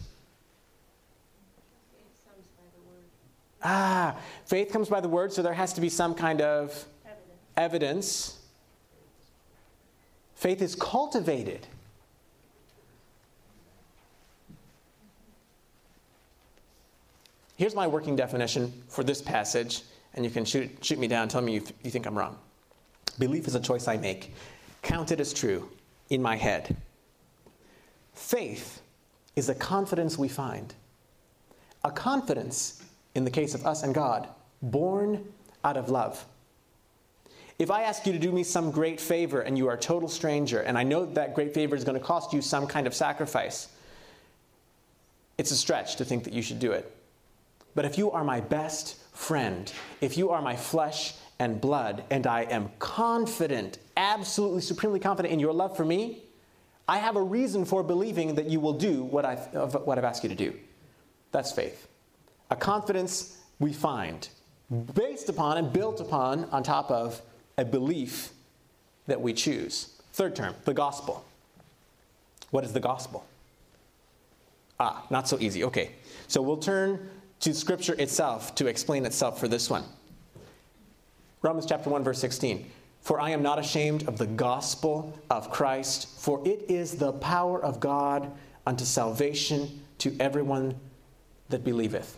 Ah, 3.67 4.17
faith 4.45 4.71
comes 4.71 4.89
by 4.89 5.01
the 5.01 5.09
word, 5.09 5.33
so 5.33 5.43
there 5.43 5.55
has 5.55 5.73
to 5.73 5.81
be 5.81 5.89
some 5.89 6.15
kind 6.15 6.41
of 6.43 6.71
Evidence. 7.57 8.37
evidence. 8.37 8.39
Faith 10.35 10.61
is 10.61 10.75
cultivated. 10.75 11.67
Here's 17.57 17.75
my 17.75 17.87
working 17.87 18.17
definition 18.17 18.73
for 18.89 19.05
this 19.05 19.23
passage, 19.23 19.83
and 20.15 20.25
you 20.25 20.31
can 20.31 20.45
shoot, 20.45 20.71
shoot 20.85 20.99
me 20.99 21.07
down 21.07 21.29
tell 21.29 21.41
me 21.41 21.57
if 21.57 21.73
you 21.83 21.91
think 21.91 22.07
I'm 22.07 22.19
wrong. 22.19 22.37
Belief 23.19 23.47
is 23.47 23.55
a 23.55 23.61
choice 23.61 23.87
I 23.87 23.97
make, 23.97 24.35
counted 24.83 25.21
as 25.21 25.33
true 25.33 25.69
in 26.11 26.21
my 26.21 26.37
head. 26.37 26.77
Faith 28.13 28.83
is 29.37 29.49
a 29.49 29.55
confidence 29.55 30.19
we 30.19 30.29
find. 30.29 30.75
A 31.85 31.91
confidence, 31.91 32.83
in 33.15 33.25
the 33.25 33.31
case 33.31 33.55
of 33.55 33.65
us 33.67 33.83
and 33.85 33.95
God, 33.95 34.29
born 34.63 35.25
out 35.63 35.77
of 35.77 35.91
love. 35.91 36.25
If 37.59 37.71
I 37.71 37.83
ask 37.83 38.05
you 38.05 38.13
to 38.13 38.19
do 38.19 38.33
me 38.33 38.43
some 38.43 38.73
great 38.73 39.01
favor 39.01 39.43
and 39.43 39.57
you 39.57 39.69
are 39.69 39.75
a 39.75 39.79
total 39.79 40.09
stranger, 40.09 40.61
and 40.61 40.77
I 40.77 40.83
know 40.83 41.07
that 41.07 41.35
great 41.35 41.55
favor 41.55 41.77
is 41.77 41.85
going 41.85 41.99
to 41.99 42.05
cost 42.05 42.33
you 42.33 42.43
some 42.43 42.67
kind 42.67 42.89
of 42.89 42.95
sacrifice, 42.95 43.69
it's 45.39 45.53
a 45.53 45.57
stretch 45.57 45.97
to 45.97 46.05
think 46.05 46.25
that 46.25 46.33
you 46.33 46.43
should 46.43 46.59
do 46.59 46.73
it. 46.73 46.91
But 47.75 47.85
if 47.85 47.99
you 47.99 48.11
are 48.11 48.25
my 48.25 48.41
best 48.41 48.97
friend, 49.13 49.73
if 50.01 50.17
you 50.17 50.31
are 50.31 50.43
my 50.43 50.57
flesh 50.57 51.15
and 51.39 51.61
blood, 51.61 52.05
and 52.11 52.27
I 52.27 52.43
am 52.43 52.71
confident, 52.79 53.79
absolutely 53.97 54.61
supremely 54.61 55.01
confident 55.01 55.33
in 55.33 55.41
your 55.41 55.53
love 55.53 55.77
for 55.77 55.85
me, 55.85 56.23
I 56.87 56.99
have 56.99 57.17
a 57.17 57.23
reason 57.23 57.65
for 57.65 57.83
believing 57.83 58.35
that 58.35 58.47
you 58.47 58.61
will 58.61 58.75
do 58.75 59.03
what 59.05 59.25
I've, 59.25 59.75
what 59.87 59.99
I've 59.99 60.05
asked 60.05 60.23
you 60.23 60.29
to 60.29 60.35
do. 60.35 60.55
That's 61.33 61.51
faith. 61.51 61.89
A 62.51 62.57
confidence 62.57 63.39
we 63.59 63.73
find 63.73 64.29
based 64.95 65.29
upon 65.29 65.59
and 65.59 65.73
built 65.73 66.01
upon 66.01 66.45
on 66.47 66.63
top 66.63 66.91
of 66.91 67.21
a 67.59 67.65
belief 67.65 68.31
that 69.07 69.21
we 69.21 69.33
choose. 69.33 70.01
Third 70.13 70.37
term, 70.37 70.55
the 70.65 70.75
gospel. 70.75 71.25
What 72.51 72.65
is 72.65 72.73
the 72.73 72.81
gospel? 72.81 73.25
Ah, 74.79 75.05
not 75.11 75.29
so 75.29 75.39
easy. 75.41 75.65
Okay. 75.65 75.93
So 76.29 76.43
we'll 76.43 76.57
turn 76.57 77.09
to 77.45 77.53
Scripture 77.53 77.95
itself 77.99 78.55
to 78.55 78.69
explain 78.69 79.05
itself 79.05 79.39
for 79.39 79.49
this 79.49 79.69
one. 79.69 79.85
Romans 81.43 81.67
chapter 81.67 81.91
1, 81.91 82.03
verse 82.03 82.19
16. 82.19 82.71
For 83.03 83.21
I 83.21 83.31
am 83.31 83.43
not 83.43 83.59
ashamed 83.59 84.09
of 84.09 84.17
the 84.17 84.27
gospel 84.27 85.13
of 85.29 85.51
Christ, 85.51 86.09
for 86.19 86.41
it 86.49 86.65
is 86.71 86.95
the 86.95 87.13
power 87.13 87.63
of 87.63 87.81
God 87.81 88.33
unto 88.67 88.87
salvation 88.87 89.83
to 89.99 90.17
everyone 90.19 90.75
that 91.51 91.65
believeth. 91.65 92.17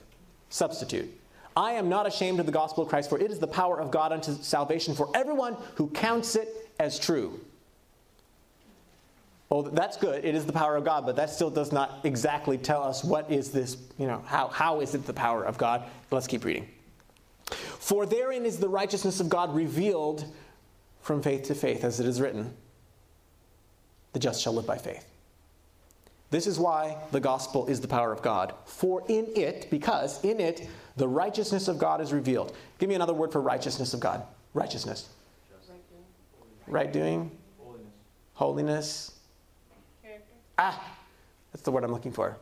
Substitute. 0.48 1.12
I 1.56 1.72
am 1.72 1.88
not 1.88 2.06
ashamed 2.06 2.38
of 2.38 2.46
the 2.46 2.52
gospel 2.52 2.84
of 2.84 2.88
Christ, 2.88 3.10
for 3.10 3.18
it 3.18 3.28
is 3.28 3.40
the 3.40 3.48
power 3.48 3.80
of 3.80 3.90
God 3.90 4.12
unto 4.12 4.32
salvation 4.34 4.94
for 4.94 5.10
everyone 5.12 5.56
who 5.74 5.88
counts 5.88 6.36
it 6.36 6.70
as 6.78 7.00
true. 7.00 7.40
Well, 9.48 9.62
that's 9.62 9.96
good. 9.96 10.24
It 10.24 10.34
is 10.34 10.44
the 10.44 10.52
power 10.52 10.76
of 10.76 10.84
God, 10.84 11.06
but 11.06 11.14
that 11.16 11.30
still 11.30 11.50
does 11.50 11.70
not 11.70 12.00
exactly 12.04 12.58
tell 12.58 12.82
us 12.82 13.04
what 13.04 13.30
is 13.30 13.50
this, 13.50 13.76
you 13.96 14.06
know, 14.06 14.22
how, 14.26 14.48
how 14.48 14.80
is 14.80 14.94
it 14.94 15.06
the 15.06 15.12
power 15.12 15.44
of 15.44 15.56
God? 15.56 15.84
Let's 16.10 16.26
keep 16.26 16.44
reading. 16.44 16.68
For 17.46 18.06
therein 18.06 18.44
is 18.44 18.58
the 18.58 18.68
righteousness 18.68 19.20
of 19.20 19.28
God 19.28 19.54
revealed 19.54 20.24
from 21.00 21.22
faith 21.22 21.44
to 21.44 21.54
faith, 21.54 21.84
as 21.84 22.00
it 22.00 22.06
is 22.06 22.20
written 22.20 22.52
The 24.12 24.18
just 24.18 24.42
shall 24.42 24.54
live 24.54 24.66
by 24.66 24.78
faith. 24.78 25.06
This 26.30 26.48
is 26.48 26.58
why 26.58 26.96
the 27.12 27.20
gospel 27.20 27.68
is 27.68 27.80
the 27.80 27.86
power 27.86 28.12
of 28.12 28.22
God. 28.22 28.52
For 28.64 29.04
in 29.08 29.28
it, 29.36 29.68
because 29.70 30.24
in 30.24 30.40
it, 30.40 30.66
the 30.96 31.06
righteousness 31.06 31.68
of 31.68 31.78
God 31.78 32.00
is 32.00 32.12
revealed. 32.12 32.56
Give 32.78 32.88
me 32.88 32.96
another 32.96 33.14
word 33.14 33.30
for 33.30 33.40
righteousness 33.40 33.94
of 33.94 34.00
God. 34.00 34.24
Righteousness. 34.52 35.08
Right 36.66 36.92
doing. 36.92 37.30
Holiness. 37.58 37.86
Holiness. 38.34 39.15
Ah, 40.58 40.82
that's 41.52 41.62
the 41.62 41.70
word 41.70 41.84
I'm 41.84 41.92
looking 41.92 42.12
for. 42.12 42.36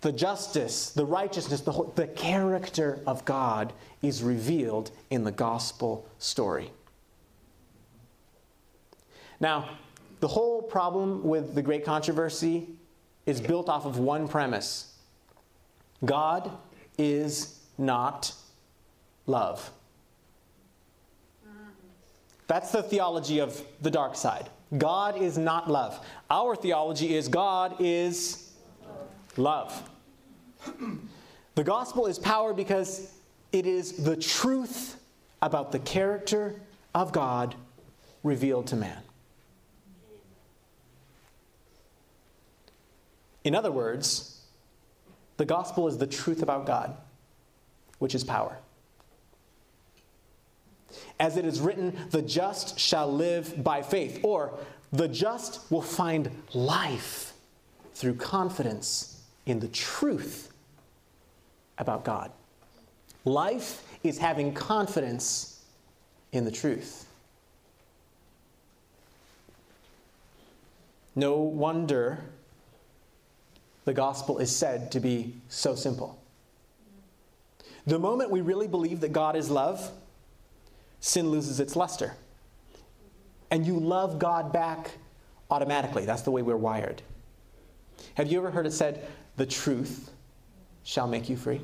The 0.00 0.12
justice, 0.12 0.90
the 0.90 1.06
righteousness, 1.06 1.62
the, 1.62 1.72
whole, 1.72 1.92
the 1.94 2.06
character 2.06 3.00
of 3.06 3.24
God 3.24 3.72
is 4.02 4.22
revealed 4.22 4.90
in 5.10 5.24
the 5.24 5.32
gospel 5.32 6.06
story. 6.18 6.70
Now, 9.40 9.70
the 10.20 10.28
whole 10.28 10.62
problem 10.62 11.22
with 11.22 11.54
the 11.54 11.62
great 11.62 11.84
controversy 11.84 12.68
is 13.26 13.40
built 13.40 13.68
off 13.68 13.86
of 13.86 13.98
one 13.98 14.28
premise 14.28 14.92
God 16.04 16.50
is 16.98 17.60
not 17.78 18.32
love. 19.26 19.70
That's 22.46 22.72
the 22.72 22.82
theology 22.82 23.40
of 23.40 23.62
the 23.80 23.90
dark 23.90 24.16
side. 24.16 24.50
God 24.76 25.20
is 25.20 25.38
not 25.38 25.70
love. 25.70 26.04
Our 26.30 26.56
theology 26.56 27.14
is 27.14 27.28
God 27.28 27.76
is 27.80 28.52
love. 29.36 29.88
The 31.54 31.64
gospel 31.64 32.06
is 32.06 32.18
power 32.18 32.52
because 32.52 33.12
it 33.52 33.66
is 33.66 34.04
the 34.04 34.16
truth 34.16 35.00
about 35.42 35.70
the 35.70 35.78
character 35.78 36.60
of 36.94 37.12
God 37.12 37.54
revealed 38.22 38.66
to 38.68 38.76
man. 38.76 38.98
In 43.44 43.54
other 43.54 43.70
words, 43.70 44.40
the 45.36 45.44
gospel 45.44 45.86
is 45.86 45.98
the 45.98 46.06
truth 46.06 46.42
about 46.42 46.64
God, 46.64 46.96
which 47.98 48.14
is 48.14 48.24
power. 48.24 48.56
As 51.18 51.36
it 51.36 51.44
is 51.44 51.60
written, 51.60 51.96
the 52.10 52.22
just 52.22 52.78
shall 52.78 53.12
live 53.12 53.62
by 53.62 53.82
faith, 53.82 54.20
or 54.22 54.58
the 54.92 55.08
just 55.08 55.70
will 55.70 55.82
find 55.82 56.30
life 56.52 57.32
through 57.94 58.14
confidence 58.14 59.22
in 59.46 59.60
the 59.60 59.68
truth 59.68 60.52
about 61.78 62.04
God. 62.04 62.30
Life 63.24 63.82
is 64.02 64.18
having 64.18 64.52
confidence 64.52 65.64
in 66.32 66.44
the 66.44 66.50
truth. 66.50 67.06
No 71.16 71.36
wonder 71.36 72.24
the 73.84 73.94
gospel 73.94 74.38
is 74.38 74.54
said 74.54 74.90
to 74.92 75.00
be 75.00 75.34
so 75.48 75.74
simple. 75.74 76.18
The 77.86 77.98
moment 77.98 78.30
we 78.30 78.40
really 78.40 78.66
believe 78.66 79.00
that 79.00 79.12
God 79.12 79.36
is 79.36 79.50
love, 79.50 79.90
sin 81.04 81.30
loses 81.30 81.60
its 81.60 81.76
luster. 81.76 82.14
And 83.50 83.66
you 83.66 83.78
love 83.78 84.18
God 84.18 84.54
back 84.54 84.92
automatically. 85.50 86.06
That's 86.06 86.22
the 86.22 86.30
way 86.30 86.40
we're 86.40 86.56
wired. 86.56 87.02
Have 88.14 88.32
you 88.32 88.38
ever 88.38 88.50
heard 88.50 88.66
it 88.66 88.72
said, 88.72 89.06
the 89.36 89.44
truth 89.44 90.10
shall 90.82 91.06
make 91.06 91.28
you 91.28 91.36
free? 91.36 91.60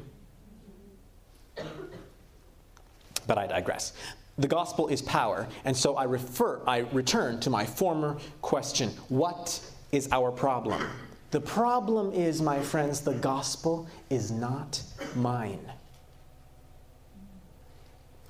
But 3.27 3.39
I 3.39 3.47
digress. 3.47 3.95
The 4.37 4.47
gospel 4.47 4.89
is 4.89 5.01
power, 5.01 5.49
and 5.65 5.75
so 5.75 5.97
I 5.97 6.05
refer, 6.05 6.61
I 6.67 6.81
return 6.93 7.41
to 7.41 7.49
my 7.49 7.65
former 7.65 8.19
question. 8.43 8.91
What 9.09 9.59
is 9.91 10.07
our 10.13 10.31
problem? 10.31 10.87
The 11.31 11.41
problem 11.41 12.13
is, 12.13 12.43
my 12.43 12.61
friends, 12.61 13.01
the 13.01 13.15
gospel 13.15 13.89
is 14.11 14.31
not 14.31 14.83
mine. 15.15 15.61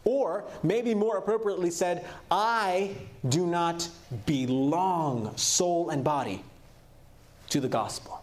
Or, 0.05 0.45
maybe 0.63 0.95
more 0.95 1.19
appropriately 1.19 1.71
said, 1.71 2.07
I 2.31 2.93
do 3.29 3.47
not 3.47 3.89
belong, 4.27 5.37
soul 5.37 5.91
and 5.91 6.03
body, 6.03 6.43
to 7.51 7.61
the 7.61 7.69
gospel. 7.69 8.23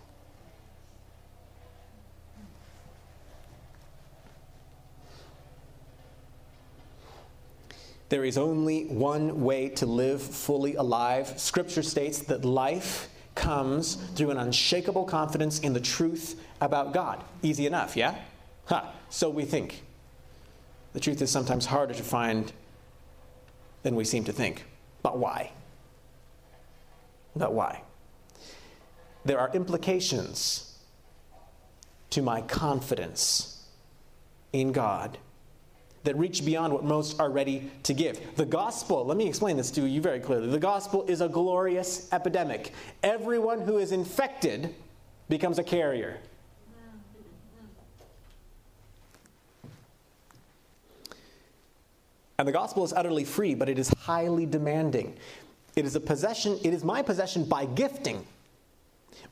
There 8.10 8.24
is 8.24 8.38
only 8.38 8.86
one 8.86 9.44
way 9.44 9.70
to 9.70 9.86
live 9.86 10.22
fully 10.22 10.76
alive. 10.76 11.38
Scripture 11.38 11.84
states 11.84 12.20
that 12.20 12.46
life 12.46 13.10
comes 13.36 13.96
through 14.16 14.32
an 14.32 14.38
unshakable 14.38 15.04
confidence 15.04 15.60
in 15.60 15.74
the 15.74 15.80
truth 15.80 16.42
about 16.62 16.94
God. 16.94 17.24
Easy 17.44 17.68
enough, 17.68 17.98
yeah? 17.98 18.16
Huh, 18.66 18.86
so 19.10 19.30
we 19.30 19.44
think. 19.44 19.84
The 20.98 21.02
truth 21.02 21.22
is 21.22 21.30
sometimes 21.30 21.68
harder 21.68 21.94
to 21.94 22.02
find 22.02 22.52
than 23.84 23.96
we 23.96 24.04
seem 24.04 24.24
to 24.24 24.34
think. 24.34 24.66
But 25.04 25.20
why? 25.20 25.52
But 27.36 27.54
why? 27.54 27.84
There 29.24 29.38
are 29.38 29.52
implications 29.54 30.76
to 32.10 32.24
my 32.24 32.42
confidence 32.42 33.64
in 34.54 34.72
God 34.72 35.20
that 36.04 36.18
reach 36.18 36.44
beyond 36.44 36.74
what 36.74 36.84
most 36.84 37.20
are 37.20 37.30
ready 37.30 37.70
to 37.84 37.94
give. 37.94 38.20
The 38.36 38.48
gospel, 38.48 39.06
let 39.06 39.18
me 39.18 39.28
explain 39.28 39.56
this 39.56 39.70
to 39.70 39.88
you 39.88 40.02
very 40.02 40.20
clearly. 40.20 40.50
The 40.50 40.58
gospel 40.58 41.06
is 41.08 41.22
a 41.22 41.30
glorious 41.30 42.12
epidemic. 42.12 42.74
Everyone 43.04 43.62
who 43.62 43.78
is 43.78 43.92
infected 43.92 44.74
becomes 45.30 45.60
a 45.60 45.64
carrier. 45.64 46.18
And 52.40 52.48
the 52.48 52.52
gospel 52.52 52.84
is 52.84 52.94
utterly 52.94 53.24
free, 53.24 53.56
but 53.56 53.68
it 53.68 53.80
is 53.80 53.90
highly 54.00 54.46
demanding. 54.46 55.18
It 55.76 55.86
is 55.86 55.96
a 55.96 56.00
possession, 56.00 56.60
it 56.64 56.74
is 56.74 56.84
my 56.84 57.02
possession 57.02 57.46
by 57.46 57.66
gifting. 57.66 58.26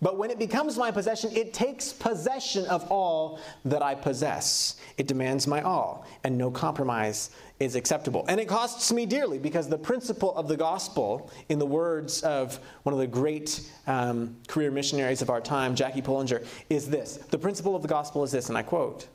But 0.01 0.17
when 0.17 0.31
it 0.31 0.39
becomes 0.39 0.77
my 0.77 0.91
possession, 0.91 1.31
it 1.35 1.53
takes 1.53 1.93
possession 1.93 2.65
of 2.65 2.89
all 2.91 3.39
that 3.65 3.81
I 3.83 3.95
possess. 3.95 4.77
It 4.97 5.07
demands 5.07 5.47
my 5.47 5.61
all, 5.61 6.05
and 6.23 6.37
no 6.37 6.49
compromise 6.49 7.29
is 7.59 7.75
acceptable. 7.75 8.25
And 8.27 8.39
it 8.39 8.47
costs 8.47 8.91
me 8.91 9.05
dearly 9.05 9.37
because 9.37 9.69
the 9.69 9.77
principle 9.77 10.35
of 10.35 10.47
the 10.47 10.57
gospel, 10.57 11.31
in 11.49 11.59
the 11.59 11.65
words 11.65 12.23
of 12.23 12.59
one 12.83 12.93
of 12.93 12.99
the 12.99 13.07
great 13.07 13.69
um, 13.87 14.35
career 14.47 14.71
missionaries 14.71 15.21
of 15.21 15.29
our 15.29 15.41
time, 15.41 15.75
Jackie 15.75 16.01
Pullinger, 16.01 16.45
is 16.69 16.89
this 16.89 17.17
The 17.17 17.37
principle 17.37 17.75
of 17.75 17.81
the 17.81 17.87
gospel 17.87 18.23
is 18.23 18.31
this, 18.31 18.49
and 18.49 18.57
I 18.57 18.63
quote 18.63 19.07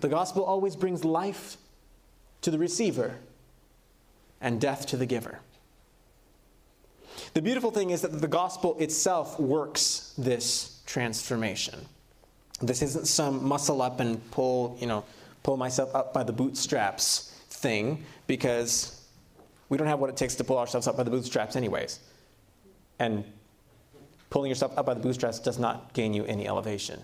The 0.00 0.08
gospel 0.08 0.44
always 0.44 0.74
brings 0.74 1.04
life 1.04 1.58
to 2.42 2.50
the 2.50 2.58
receiver 2.58 3.16
and 4.40 4.60
death 4.60 4.86
to 4.86 4.96
the 4.96 5.06
giver. 5.06 5.40
The 7.34 7.42
beautiful 7.42 7.70
thing 7.70 7.90
is 7.90 8.02
that 8.02 8.20
the 8.20 8.28
gospel 8.28 8.76
itself 8.78 9.38
works 9.38 10.14
this 10.16 10.82
transformation. 10.86 11.78
This 12.60 12.82
isn't 12.82 13.06
some 13.06 13.44
muscle 13.44 13.82
up 13.82 14.00
and 14.00 14.30
pull, 14.30 14.76
you 14.80 14.86
know, 14.86 15.04
pull 15.42 15.56
myself 15.56 15.94
up 15.94 16.12
by 16.12 16.22
the 16.22 16.32
bootstraps 16.32 17.34
thing 17.48 18.04
because 18.26 19.04
we 19.68 19.76
don't 19.76 19.86
have 19.86 19.98
what 19.98 20.10
it 20.10 20.16
takes 20.16 20.34
to 20.36 20.44
pull 20.44 20.58
ourselves 20.58 20.86
up 20.86 20.96
by 20.96 21.02
the 21.02 21.10
bootstraps 21.10 21.56
anyways. 21.56 22.00
And 22.98 23.24
pulling 24.30 24.48
yourself 24.48 24.76
up 24.76 24.86
by 24.86 24.94
the 24.94 25.00
bootstraps 25.00 25.38
does 25.38 25.58
not 25.58 25.92
gain 25.92 26.14
you 26.14 26.24
any 26.24 26.48
elevation. 26.48 27.00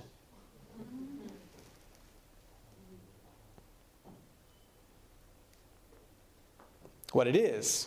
What 7.15 7.29
it 7.29 7.37
is, 7.37 7.87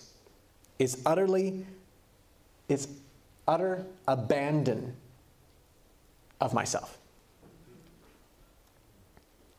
is 0.79 1.01
utterly, 1.05 1.65
is 2.69 2.87
utter 3.45 3.85
abandon 4.07 4.95
of 6.39 6.53
myself. 6.53 6.97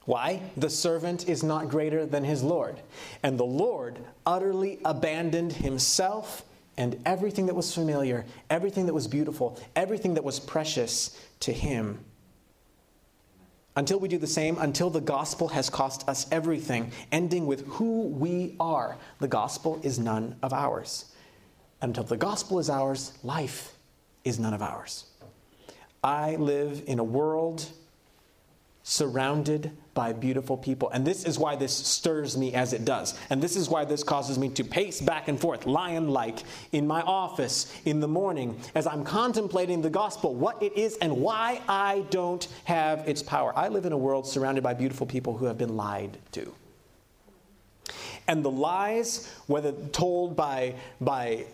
Why? 0.06 0.40
The 0.56 0.70
servant 0.70 1.28
is 1.28 1.42
not 1.42 1.68
greater 1.68 2.06
than 2.06 2.24
his 2.24 2.42
Lord. 2.42 2.80
And 3.22 3.38
the 3.38 3.44
Lord 3.44 3.98
utterly 4.24 4.78
abandoned 4.86 5.52
himself 5.52 6.46
and 6.78 6.98
everything 7.04 7.44
that 7.44 7.54
was 7.54 7.74
familiar, 7.74 8.24
everything 8.48 8.86
that 8.86 8.94
was 8.94 9.06
beautiful, 9.06 9.60
everything 9.76 10.14
that 10.14 10.24
was 10.24 10.40
precious 10.40 11.14
to 11.40 11.52
him. 11.52 12.02
Until 13.78 14.00
we 14.00 14.08
do 14.08 14.18
the 14.18 14.26
same, 14.26 14.58
until 14.58 14.90
the 14.90 15.00
gospel 15.00 15.46
has 15.46 15.70
cost 15.70 16.08
us 16.08 16.26
everything, 16.32 16.90
ending 17.12 17.46
with 17.46 17.64
who 17.68 18.08
we 18.08 18.56
are, 18.58 18.98
the 19.20 19.28
gospel 19.28 19.78
is 19.84 20.00
none 20.00 20.34
of 20.42 20.52
ours. 20.52 21.04
Until 21.80 22.02
the 22.02 22.16
gospel 22.16 22.58
is 22.58 22.68
ours, 22.68 23.12
life 23.22 23.76
is 24.24 24.40
none 24.40 24.52
of 24.52 24.62
ours. 24.62 25.04
I 26.02 26.34
live 26.34 26.82
in 26.88 26.98
a 26.98 27.04
world 27.04 27.68
surrounded 28.88 29.70
by 29.92 30.14
beautiful 30.14 30.56
people. 30.56 30.88
And 30.88 31.06
this 31.06 31.24
is 31.24 31.38
why 31.38 31.56
this 31.56 31.74
stirs 31.76 32.38
me 32.38 32.54
as 32.54 32.72
it 32.72 32.86
does. 32.86 33.14
And 33.28 33.42
this 33.42 33.54
is 33.54 33.68
why 33.68 33.84
this 33.84 34.02
causes 34.02 34.38
me 34.38 34.48
to 34.50 34.64
pace 34.64 34.98
back 35.02 35.28
and 35.28 35.38
forth, 35.38 35.66
lion 35.66 36.08
like, 36.08 36.38
in 36.72 36.86
my 36.86 37.02
office 37.02 37.70
in 37.84 38.00
the 38.00 38.08
morning 38.08 38.58
as 38.74 38.86
I'm 38.86 39.04
contemplating 39.04 39.82
the 39.82 39.90
gospel, 39.90 40.34
what 40.34 40.62
it 40.62 40.72
is, 40.74 40.96
and 41.02 41.18
why 41.18 41.60
I 41.68 42.06
don't 42.08 42.48
have 42.64 43.06
its 43.06 43.22
power. 43.22 43.52
I 43.54 43.68
live 43.68 43.84
in 43.84 43.92
a 43.92 43.98
world 43.98 44.26
surrounded 44.26 44.64
by 44.64 44.72
beautiful 44.72 45.06
people 45.06 45.36
who 45.36 45.44
have 45.44 45.58
been 45.58 45.76
lied 45.76 46.16
to. 46.32 46.54
And 48.26 48.42
the 48.42 48.50
lies, 48.50 49.30
whether 49.48 49.72
told 49.72 50.34
by, 50.34 50.76
by 50.98 51.44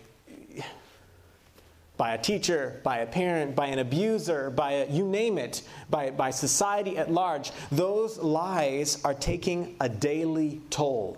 by 1.97 2.13
a 2.13 2.17
teacher, 2.17 2.79
by 2.83 2.99
a 2.99 3.05
parent, 3.05 3.55
by 3.55 3.67
an 3.67 3.79
abuser, 3.79 4.49
by 4.49 4.71
a, 4.71 4.89
you 4.89 5.05
name 5.05 5.37
it, 5.37 5.63
by, 5.89 6.09
by 6.11 6.31
society 6.31 6.97
at 6.97 7.11
large, 7.11 7.51
those 7.71 8.17
lies 8.17 9.03
are 9.03 9.13
taking 9.13 9.75
a 9.79 9.87
daily 9.87 10.61
toll. 10.69 11.17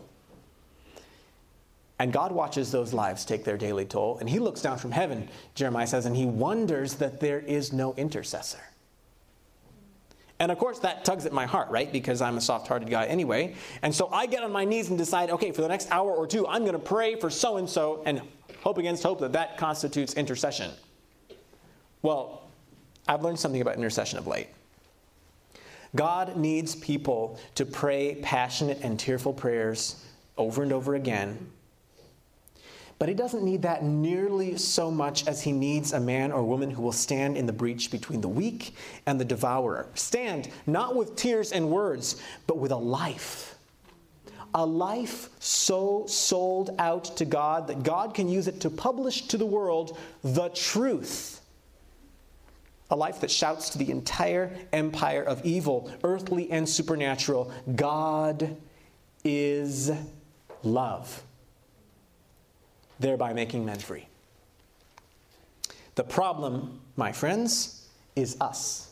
And 2.00 2.14
God 2.14 2.32
watches 2.32 2.72
those 2.72 2.94
lives 2.94 3.26
take 3.26 3.44
their 3.44 3.58
daily 3.58 3.86
toll, 3.86 4.20
and 4.20 4.30
He 4.30 4.38
looks 4.38 4.62
down 4.62 4.78
from 4.78 4.92
heaven, 4.92 5.28
Jeremiah 5.56 5.88
says, 5.88 6.06
and 6.06 6.16
He 6.16 6.26
wonders 6.26 6.96
that 6.96 7.20
there 7.20 7.40
is 7.40 7.74
no 7.74 7.96
intercessor. 7.96 8.62
And 10.40 10.52
of 10.52 10.58
course, 10.60 10.80
that 10.80 11.04
tugs 11.04 11.26
at 11.26 11.34
my 11.34 11.46
heart, 11.46 11.70
right? 11.70 11.92
Because 11.92 12.22
I'm 12.22 12.38
a 12.38 12.42
soft 12.42 12.68
hearted 12.68 12.90
guy 12.90 13.06
anyway. 13.06 13.56
And 13.82 13.94
so 13.94 14.10
I 14.12 14.28
get 14.28 14.44
on 14.44 14.52
my 14.52 14.66
knees 14.66 14.90
and 14.90 14.98
decide, 14.98 15.32
okay, 15.32 15.52
for 15.52 15.62
the 15.62 15.68
next 15.68 15.90
hour 15.92 16.12
or 16.12 16.28
two, 16.28 16.48
I'm 16.48 16.62
going 16.62 16.74
to 16.74 16.80
pray 16.80 17.16
for 17.16 17.30
so 17.30 17.58
and 17.58 17.68
so 17.68 18.04
and 18.06 18.22
hope 18.62 18.78
against 18.78 19.02
hope 19.02 19.20
that 19.22 19.34
that 19.34 19.58
constitutes 19.58 20.14
intercession. 20.14 20.72
Well, 22.04 22.44
I've 23.08 23.24
learned 23.24 23.40
something 23.40 23.62
about 23.62 23.76
intercession 23.76 24.20
of 24.20 24.28
late. 24.28 24.50
God 25.96 26.38
needs 26.38 26.76
people 26.76 27.40
to 27.56 27.66
pray 27.66 28.16
passionate 28.22 28.80
and 28.84 29.00
tearful 29.00 29.34
prayers 29.34 30.04
over 30.38 30.62
and 30.62 30.72
over 30.72 30.96
again. 30.96 31.50
But 33.00 33.10
he 33.10 33.16
doesn't 33.16 33.44
need 33.44 33.62
that 33.62 33.84
nearly 33.84 34.58
so 34.58 34.90
much 34.90 35.28
as 35.28 35.44
he 35.44 35.52
needs 35.52 35.94
a 35.94 36.00
man 36.00 36.32
or 36.32 36.44
woman 36.44 36.72
who 36.72 36.82
will 36.82 36.92
stand 36.92 37.38
in 37.38 37.46
the 37.46 37.54
breach 37.54 37.92
between 37.92 38.22
the 38.22 38.28
weak 38.28 38.76
and 39.06 39.20
the 39.20 39.26
devourer. 39.26 39.88
Stand 39.94 40.50
not 40.66 40.96
with 40.96 41.16
tears 41.16 41.52
and 41.52 41.70
words, 41.70 42.20
but 42.48 42.58
with 42.58 42.72
a 42.72 42.78
life 42.78 43.58
a 44.54 44.66
life 44.66 45.30
so 45.40 46.06
sold 46.08 46.72
out 46.80 47.06
to 47.18 47.26
God 47.26 47.68
that 47.68 47.84
God 47.84 48.14
can 48.14 48.28
use 48.28 48.48
it 48.48 48.62
to 48.62 48.70
publish 48.70 49.28
to 49.28 49.38
the 49.38 49.46
world 49.46 49.98
the 50.24 50.50
truth. 50.50 51.42
A 52.90 52.96
life 52.96 53.20
that 53.22 53.30
shouts 53.30 53.70
to 53.72 53.78
the 53.78 53.92
entire 53.92 54.52
empire 54.72 55.22
of 55.22 55.46
evil, 55.46 55.92
earthly 56.04 56.50
and 56.50 56.68
supernatural 56.68 57.52
God 57.76 58.56
is 59.24 59.92
love, 60.64 61.22
thereby 63.00 63.34
making 63.34 63.66
men 63.66 63.80
free. 63.80 64.08
The 65.96 66.04
problem, 66.04 66.80
my 66.96 67.12
friends, 67.12 67.88
is 68.16 68.38
us. 68.40 68.92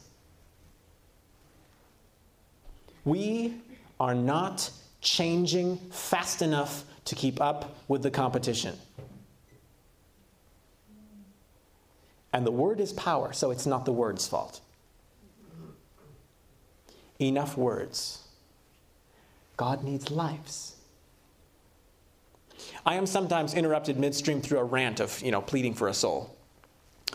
We 3.04 3.54
are 4.00 4.16
not 4.16 4.70
changing 5.02 5.78
fast 5.92 6.42
enough 6.42 6.84
to 7.06 7.16
keep 7.16 7.40
up 7.40 7.76
with 7.88 8.02
the 8.02 8.10
competition. 8.10 8.76
And 12.34 12.46
the 12.46 12.52
word 12.52 12.80
is 12.80 12.92
power, 12.92 13.32
so 13.32 13.52
it's 13.52 13.66
not 13.66 13.86
the 13.86 13.94
word's 13.94 14.28
fault. 14.28 14.60
Enough 17.20 17.56
words. 17.56 18.28
God 19.56 19.84
needs 19.84 20.12
lives. 20.12 20.75
I 22.86 22.96
am 22.96 23.06
sometimes 23.06 23.54
interrupted 23.54 23.98
midstream 23.98 24.42
through 24.42 24.60
a 24.60 24.64
rant 24.64 25.00
of, 25.00 25.22
you 25.22 25.32
know, 25.32 25.42
pleading 25.42 25.74
for 25.74 25.88
a 25.88 25.94
soul 25.94 26.36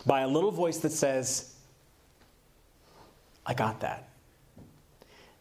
by 0.05 0.21
a 0.21 0.27
little 0.27 0.51
voice 0.51 0.77
that 0.79 0.91
says, 0.91 1.55
I 3.45 3.53
got 3.53 3.79
that. 3.81 4.09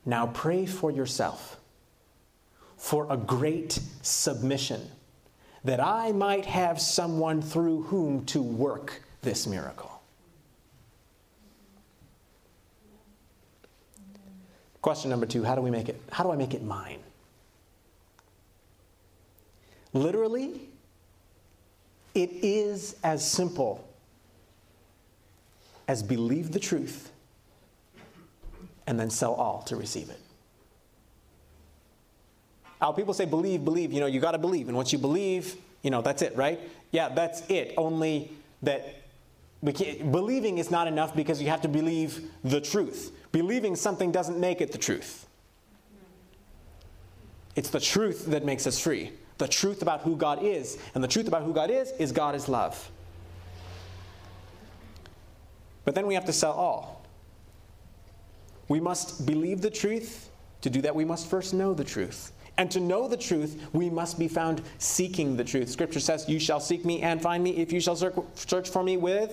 Now 0.04 0.26
pray 0.26 0.66
for 0.66 0.90
yourself 0.90 1.58
for 2.76 3.06
a 3.10 3.16
great 3.16 3.78
submission, 4.00 4.80
that 5.64 5.80
I 5.80 6.12
might 6.12 6.46
have 6.46 6.80
someone 6.80 7.42
through 7.42 7.82
whom 7.82 8.24
to 8.26 8.40
work 8.40 9.02
this 9.20 9.46
miracle. 9.46 10.00
Question 14.80 15.10
number 15.10 15.26
two 15.26 15.44
how 15.44 15.54
do 15.54 15.60
we 15.60 15.70
make 15.70 15.90
it? 15.90 16.00
How 16.10 16.24
do 16.24 16.32
I 16.32 16.36
make 16.36 16.54
it 16.54 16.62
mine? 16.62 17.00
Literally, 19.92 20.68
it 22.14 22.30
is 22.42 22.96
as 23.02 23.28
simple 23.28 23.86
as 25.88 26.02
believe 26.02 26.52
the 26.52 26.60
truth 26.60 27.10
and 28.86 28.98
then 28.98 29.10
sell 29.10 29.34
all 29.34 29.62
to 29.62 29.76
receive 29.76 30.08
it. 30.08 30.20
How 32.80 32.92
people 32.92 33.12
say 33.12 33.24
believe, 33.24 33.64
believe, 33.64 33.92
you 33.92 34.00
know, 34.00 34.06
you 34.06 34.20
got 34.20 34.32
to 34.32 34.38
believe. 34.38 34.68
And 34.68 34.76
once 34.76 34.92
you 34.92 34.98
believe, 34.98 35.56
you 35.82 35.90
know, 35.90 36.00
that's 36.00 36.22
it, 36.22 36.34
right? 36.36 36.60
Yeah, 36.92 37.10
that's 37.10 37.42
it. 37.48 37.74
Only 37.76 38.32
that 38.62 39.02
believing 39.62 40.58
is 40.58 40.70
not 40.70 40.86
enough 40.86 41.14
because 41.14 41.42
you 41.42 41.48
have 41.48 41.60
to 41.62 41.68
believe 41.68 42.30
the 42.42 42.60
truth. 42.60 43.12
Believing 43.32 43.76
something 43.76 44.10
doesn't 44.10 44.38
make 44.38 44.60
it 44.60 44.72
the 44.72 44.78
truth. 44.78 45.26
It's 47.54 47.70
the 47.70 47.80
truth 47.80 48.26
that 48.26 48.44
makes 48.44 48.66
us 48.66 48.80
free. 48.80 49.12
The 49.40 49.48
truth 49.48 49.80
about 49.80 50.02
who 50.02 50.16
God 50.16 50.42
is. 50.42 50.76
And 50.94 51.02
the 51.02 51.08
truth 51.08 51.26
about 51.26 51.44
who 51.44 51.54
God 51.54 51.70
is 51.70 51.92
is 51.92 52.12
God 52.12 52.34
is 52.34 52.46
love. 52.46 52.90
But 55.86 55.94
then 55.94 56.06
we 56.06 56.12
have 56.12 56.26
to 56.26 56.32
sell 56.32 56.52
all. 56.52 57.02
We 58.68 58.80
must 58.80 59.24
believe 59.24 59.62
the 59.62 59.70
truth. 59.70 60.28
To 60.60 60.68
do 60.68 60.82
that, 60.82 60.94
we 60.94 61.06
must 61.06 61.30
first 61.30 61.54
know 61.54 61.72
the 61.72 61.84
truth. 61.84 62.32
And 62.58 62.70
to 62.72 62.80
know 62.80 63.08
the 63.08 63.16
truth, 63.16 63.66
we 63.72 63.88
must 63.88 64.18
be 64.18 64.28
found 64.28 64.60
seeking 64.76 65.38
the 65.38 65.44
truth. 65.44 65.70
Scripture 65.70 66.00
says, 66.00 66.28
You 66.28 66.38
shall 66.38 66.60
seek 66.60 66.84
me 66.84 67.00
and 67.00 67.22
find 67.22 67.42
me 67.42 67.56
if 67.56 67.72
you 67.72 67.80
shall 67.80 67.96
search 67.96 68.68
for 68.68 68.82
me 68.82 68.98
with. 68.98 69.32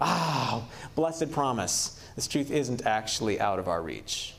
Ah, 0.00 0.56
oh, 0.56 0.68
blessed 0.96 1.30
promise. 1.30 2.02
This 2.16 2.26
truth 2.26 2.50
isn't 2.50 2.84
actually 2.84 3.38
out 3.38 3.60
of 3.60 3.68
our 3.68 3.80
reach. 3.80 4.34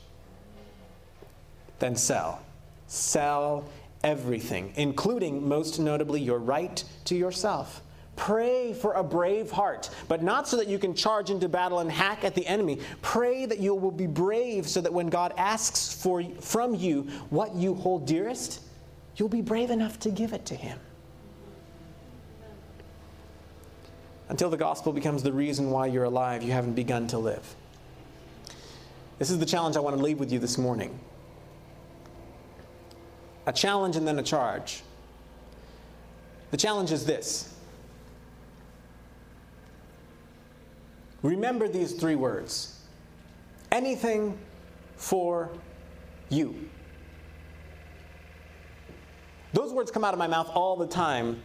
Then 1.79 1.95
sell. 1.95 2.41
Sell 2.87 3.63
everything, 4.05 4.71
including, 4.75 5.45
most 5.45 5.79
notably, 5.79 6.21
your 6.21 6.37
right 6.39 6.81
to 7.05 7.15
yourself. 7.15 7.81
Pray 8.15 8.71
for 8.71 8.93
a 8.93 9.03
brave 9.03 9.51
heart, 9.51 9.89
but 10.07 10.23
not 10.23 10.47
so 10.47 10.55
that 10.55 10.67
you 10.67 10.79
can 10.79 10.93
charge 10.93 11.29
into 11.29 11.49
battle 11.49 11.79
and 11.79 11.91
hack 11.91 12.23
at 12.23 12.33
the 12.33 12.47
enemy. 12.47 12.79
Pray 13.01 13.45
that 13.45 13.59
you 13.59 13.75
will 13.75 13.91
be 13.91 14.07
brave 14.07 14.69
so 14.69 14.79
that 14.79 14.93
when 14.93 15.07
God 15.07 15.33
asks 15.35 15.93
for, 16.01 16.23
from 16.39 16.75
you 16.75 17.01
what 17.29 17.55
you 17.55 17.73
hold 17.73 18.05
dearest, 18.05 18.61
you'll 19.17 19.27
be 19.27 19.41
brave 19.41 19.69
enough 19.69 19.99
to 20.01 20.11
give 20.11 20.31
it 20.31 20.45
to 20.45 20.55
Him. 20.55 20.79
Until 24.29 24.49
the 24.49 24.57
gospel 24.57 24.93
becomes 24.93 25.23
the 25.23 25.33
reason 25.33 25.71
why 25.71 25.87
you're 25.87 26.05
alive, 26.05 26.41
you 26.41 26.51
haven't 26.51 26.73
begun 26.73 27.07
to 27.07 27.17
live. 27.17 27.55
This 29.19 29.29
is 29.29 29.39
the 29.39 29.45
challenge 29.45 29.75
I 29.75 29.81
want 29.81 29.97
to 29.97 30.01
leave 30.01 30.19
with 30.19 30.31
you 30.31 30.39
this 30.39 30.57
morning 30.57 30.99
a 33.45 33.53
challenge 33.53 33.95
and 33.95 34.07
then 34.07 34.19
a 34.19 34.23
charge. 34.23 34.83
The 36.51 36.57
challenge 36.57 36.91
is 36.91 37.05
this 37.05 37.53
Remember 41.21 41.67
these 41.67 41.93
three 41.93 42.15
words 42.15 42.79
anything 43.71 44.37
for 44.95 45.49
you. 46.29 46.69
Those 49.53 49.73
words 49.73 49.89
come 49.89 50.03
out 50.03 50.13
of 50.13 50.19
my 50.19 50.27
mouth 50.27 50.49
all 50.53 50.75
the 50.75 50.87
time, 50.87 51.41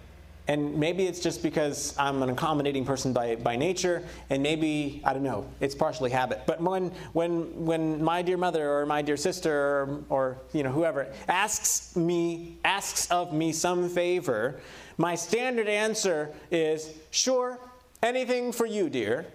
and 0.51 0.75
maybe 0.75 1.07
it's 1.07 1.21
just 1.21 1.45
because 1.45 1.95
I'm 1.97 2.25
an 2.25 2.29
accommodating 2.29 2.85
person 2.85 3.13
by, 3.13 3.37
by 3.37 3.55
nature, 3.55 4.03
and 4.31 4.43
maybe, 4.43 5.01
I 5.05 5.13
don't 5.13 5.23
know, 5.23 5.47
it's 5.61 5.77
partially 5.77 6.11
habit. 6.11 6.43
But 6.45 6.61
when, 6.61 6.91
when, 7.13 7.65
when 7.65 8.03
my 8.03 8.21
dear 8.21 8.37
mother 8.37 8.69
or 8.69 8.85
my 8.85 9.01
dear 9.01 9.17
sister 9.17 9.53
or, 9.53 10.05
or 10.09 10.39
you 10.53 10.65
know, 10.65 10.73
whoever 10.73 11.07
asks 11.29 11.95
me, 11.95 12.57
asks 12.65 13.09
of 13.13 13.33
me 13.33 13.53
some 13.53 13.89
favor, 13.89 14.61
my 14.99 15.15
standard 15.15 15.69
answer 15.69 16.35
is, 16.51 16.95
sure, 17.13 17.61
anything 18.03 18.51
for 18.51 18.67
you, 18.67 18.91
dear. 18.91 19.27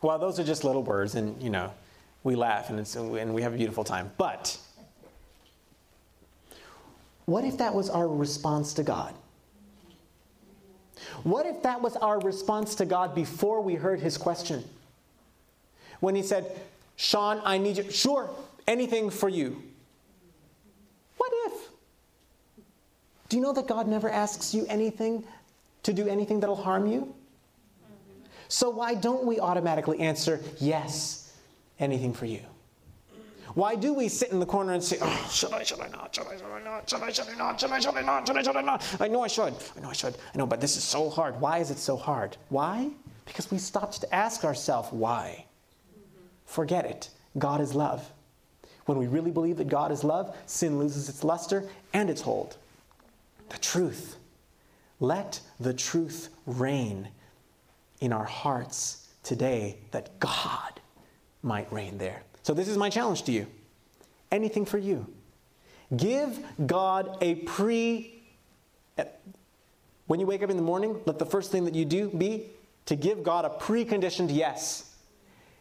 Well, 0.00 0.18
those 0.18 0.40
are 0.40 0.44
just 0.44 0.64
little 0.64 0.82
words, 0.82 1.16
and 1.16 1.40
you 1.42 1.50
know, 1.50 1.70
we 2.24 2.34
laugh 2.34 2.70
and, 2.70 2.78
and 2.96 3.34
we 3.34 3.42
have 3.42 3.52
a 3.52 3.58
beautiful 3.58 3.84
time. 3.84 4.10
But 4.16 4.56
what 7.26 7.44
if 7.44 7.58
that 7.58 7.74
was 7.74 7.90
our 7.90 8.08
response 8.08 8.72
to 8.72 8.82
God? 8.82 9.14
What 11.22 11.46
if 11.46 11.62
that 11.62 11.80
was 11.80 11.96
our 11.96 12.20
response 12.20 12.74
to 12.76 12.86
God 12.86 13.14
before 13.14 13.60
we 13.60 13.74
heard 13.74 14.00
his 14.00 14.16
question? 14.16 14.64
When 16.00 16.14
he 16.14 16.22
said, 16.22 16.60
Sean, 16.96 17.40
I 17.44 17.58
need 17.58 17.76
you. 17.76 17.90
Sure, 17.90 18.30
anything 18.66 19.10
for 19.10 19.28
you. 19.28 19.62
What 21.16 21.32
if? 21.46 21.68
Do 23.28 23.36
you 23.36 23.42
know 23.42 23.52
that 23.52 23.66
God 23.66 23.86
never 23.86 24.10
asks 24.10 24.54
you 24.54 24.66
anything 24.68 25.24
to 25.82 25.92
do 25.92 26.08
anything 26.08 26.40
that'll 26.40 26.56
harm 26.56 26.86
you? 26.86 27.14
So 28.48 28.68
why 28.68 28.94
don't 28.94 29.24
we 29.24 29.38
automatically 29.38 30.00
answer, 30.00 30.40
yes, 30.58 31.32
anything 31.78 32.12
for 32.12 32.26
you? 32.26 32.40
Why 33.54 33.74
do 33.74 33.92
we 33.92 34.08
sit 34.08 34.30
in 34.30 34.38
the 34.38 34.46
corner 34.46 34.72
and 34.72 34.82
say, 34.82 34.98
oh, 35.00 35.28
should 35.30 35.52
I, 35.52 35.62
should 35.62 35.80
I 35.80 35.88
not, 35.88 36.14
should 36.14 36.26
I, 36.26 36.36
should 36.36 36.46
I 36.46 36.62
not, 36.62 36.88
should 36.88 37.02
I, 37.02 37.10
should 37.10 37.28
I 37.28 37.34
not, 37.36 37.60
should 37.60 37.70
I, 37.70 37.80
should 37.80 37.96
I 37.96 38.02
not, 38.02 38.26
should 38.26 38.36
I, 38.36 38.42
should 38.42 38.56
I 38.56 38.60
not? 38.60 39.00
I 39.00 39.08
know 39.08 39.22
I 39.22 39.28
should, 39.28 39.54
I 39.76 39.80
know 39.80 39.90
I 39.90 39.92
should, 39.92 40.14
I 40.34 40.38
know, 40.38 40.46
but 40.46 40.60
this 40.60 40.76
is 40.76 40.84
so 40.84 41.10
hard. 41.10 41.40
Why 41.40 41.58
is 41.58 41.70
it 41.70 41.78
so 41.78 41.96
hard? 41.96 42.36
Why? 42.48 42.90
Because 43.24 43.50
we 43.50 43.58
stopped 43.58 44.00
to 44.00 44.14
ask 44.14 44.44
ourselves 44.44 44.92
why. 44.92 45.46
Forget 46.46 46.84
it. 46.84 47.10
God 47.38 47.60
is 47.60 47.74
love. 47.74 48.10
When 48.86 48.98
we 48.98 49.06
really 49.06 49.30
believe 49.30 49.56
that 49.58 49.68
God 49.68 49.92
is 49.92 50.02
love, 50.02 50.36
sin 50.46 50.78
loses 50.78 51.08
its 51.08 51.22
luster 51.22 51.64
and 51.92 52.10
its 52.10 52.20
hold. 52.20 52.56
The 53.48 53.58
truth. 53.58 54.16
Let 55.00 55.40
the 55.58 55.72
truth 55.72 56.28
reign 56.46 57.08
in 58.00 58.12
our 58.12 58.24
hearts 58.24 59.08
today 59.22 59.78
that 59.90 60.18
God 60.20 60.80
might 61.42 61.72
reign 61.72 61.98
there. 61.98 62.22
So, 62.50 62.54
this 62.54 62.66
is 62.66 62.76
my 62.76 62.90
challenge 62.90 63.22
to 63.26 63.30
you. 63.30 63.46
Anything 64.32 64.64
for 64.64 64.76
you. 64.76 65.06
Give 65.96 66.36
God 66.66 67.16
a 67.20 67.36
pre. 67.36 68.24
Eh, 68.98 69.04
when 70.08 70.18
you 70.18 70.26
wake 70.26 70.42
up 70.42 70.50
in 70.50 70.56
the 70.56 70.62
morning, 70.64 71.00
let 71.06 71.20
the 71.20 71.26
first 71.26 71.52
thing 71.52 71.64
that 71.66 71.76
you 71.76 71.84
do 71.84 72.08
be 72.08 72.46
to 72.86 72.96
give 72.96 73.22
God 73.22 73.44
a 73.44 73.50
preconditioned 73.50 74.34
yes. 74.34 74.96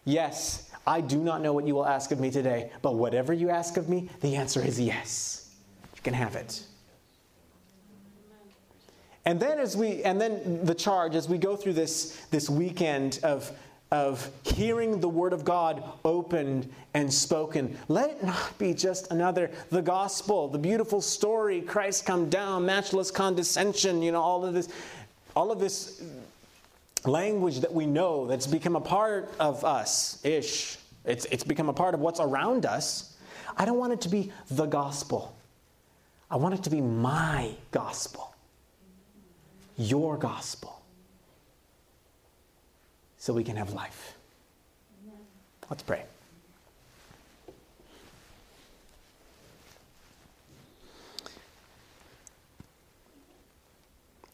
Yes, 0.03 0.71
I 0.87 1.01
do 1.01 1.19
not 1.19 1.43
know 1.43 1.53
what 1.53 1.67
you 1.67 1.75
will 1.75 1.85
ask 1.85 2.09
of 2.09 2.19
me 2.19 2.31
today, 2.31 2.71
but 2.81 2.95
whatever 2.95 3.33
you 3.33 3.51
ask 3.51 3.77
of 3.77 3.87
me, 3.87 4.09
the 4.21 4.35
answer 4.35 4.59
is 4.59 4.79
yes. 4.79 5.53
You 5.95 6.01
can 6.01 6.15
have 6.15 6.35
it. 6.35 6.63
And 9.25 9.39
then 9.39 9.59
as 9.59 9.77
we 9.77 10.03
and 10.03 10.19
then 10.19 10.65
the 10.65 10.73
charge 10.73 11.13
as 11.13 11.29
we 11.29 11.37
go 11.37 11.55
through 11.55 11.73
this 11.73 12.25
this 12.31 12.49
weekend 12.49 13.19
of 13.21 13.51
of 13.91 14.29
hearing 14.43 14.99
the 14.99 15.09
word 15.09 15.33
of 15.33 15.43
God 15.43 15.83
opened 16.05 16.71
and 16.93 17.11
spoken. 17.11 17.77
Let 17.87 18.11
it 18.11 18.23
not 18.23 18.57
be 18.57 18.73
just 18.73 19.11
another 19.11 19.49
the 19.69 19.81
gospel, 19.81 20.47
the 20.47 20.59
beautiful 20.59 21.01
story, 21.01 21.61
Christ 21.61 22.05
come 22.05 22.29
down, 22.29 22.65
matchless 22.65 23.09
condescension, 23.11 24.01
you 24.01 24.11
know, 24.11 24.21
all 24.21 24.45
of 24.45 24.53
this 24.53 24.69
all 25.35 25.51
of 25.51 25.59
this 25.59 26.03
language 27.05 27.59
that 27.61 27.73
we 27.73 27.85
know 27.85 28.27
that's 28.27 28.47
become 28.47 28.75
a 28.75 28.81
part 28.81 29.33
of 29.39 29.63
us 29.63 30.23
ish. 30.25 30.77
It's, 31.05 31.25
it's 31.25 31.43
become 31.43 31.69
a 31.69 31.73
part 31.73 31.93
of 31.93 31.99
what's 32.01 32.19
around 32.19 32.65
us. 32.65 33.17
I 33.57 33.65
don't 33.65 33.77
want 33.77 33.93
it 33.93 34.01
to 34.01 34.09
be 34.09 34.31
the 34.51 34.65
gospel. 34.65 35.35
I 36.29 36.35
want 36.35 36.53
it 36.55 36.63
to 36.63 36.69
be 36.69 36.81
my 36.81 37.51
gospel, 37.71 38.35
your 39.77 40.17
gospel, 40.17 40.78
so 43.19 43.33
we 43.33 43.43
can 43.43 43.57
have 43.57 43.73
life. 43.73 44.15
Let's 45.69 45.83
pray. 45.83 46.03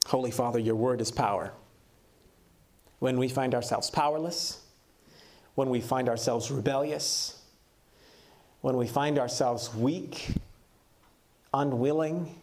Holy 0.07 0.31
Father, 0.31 0.59
your 0.59 0.75
word 0.75 1.01
is 1.01 1.11
power. 1.11 1.51
When 2.99 3.17
we 3.17 3.27
find 3.27 3.53
ourselves 3.53 3.89
powerless, 3.89 4.61
when 5.55 5.69
we 5.69 5.81
find 5.81 6.07
ourselves 6.07 6.51
rebellious, 6.51 7.41
when 8.61 8.77
we 8.77 8.87
find 8.87 9.17
ourselves 9.19 9.73
weak, 9.75 10.27
unwilling, 11.53 12.35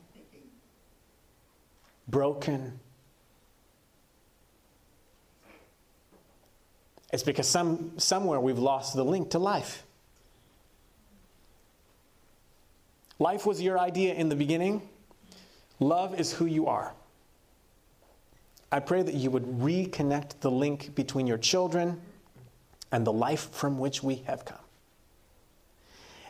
broken, 2.09 2.81
it's 7.13 7.23
because 7.23 7.47
some, 7.47 7.93
somewhere 7.99 8.41
we've 8.41 8.59
lost 8.59 8.97
the 8.97 9.05
link 9.05 9.31
to 9.31 9.39
life. 9.39 9.85
Life 13.19 13.47
was 13.47 13.61
your 13.61 13.79
idea 13.79 14.15
in 14.15 14.31
the 14.31 14.35
beginning. 14.35 14.83
Love 15.79 16.19
is 16.19 16.33
who 16.33 16.47
you 16.47 16.67
are. 16.67 16.93
I 18.73 18.81
pray 18.81 19.03
that 19.03 19.15
you 19.15 19.31
would 19.31 19.45
reconnect 19.45 20.41
the 20.41 20.51
link 20.51 20.95
between 20.95 21.27
your 21.27 21.37
children 21.37 22.01
and 22.91 23.07
the 23.07 23.13
life 23.13 23.51
from 23.53 23.79
which 23.79 24.03
we 24.03 24.17
have 24.27 24.47
come. 24.47 24.59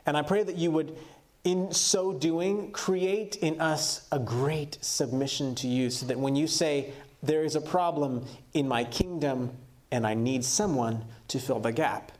And 0.05 0.17
I 0.17 0.23
pray 0.23 0.43
that 0.43 0.57
you 0.57 0.73
would, 0.73 0.97
in 1.45 1.73
so 1.73 2.13
doing, 2.13 2.73
create 2.73 3.37
in 3.37 3.61
us 3.61 4.09
a 4.11 4.19
great 4.19 4.79
submission 4.81 5.55
to 5.57 5.69
you 5.69 5.91
so 5.91 6.07
that 6.07 6.19
when 6.19 6.35
you 6.35 6.49
say, 6.49 6.93
There 7.23 7.45
is 7.45 7.55
a 7.55 7.61
problem 7.61 8.27
in 8.53 8.67
my 8.67 8.83
kingdom 8.83 9.57
and 9.93 10.07
I 10.07 10.15
need 10.15 10.45
someone 10.45 11.05
to 11.29 11.39
fill 11.39 11.61
the 11.61 11.71
gap, 11.71 12.11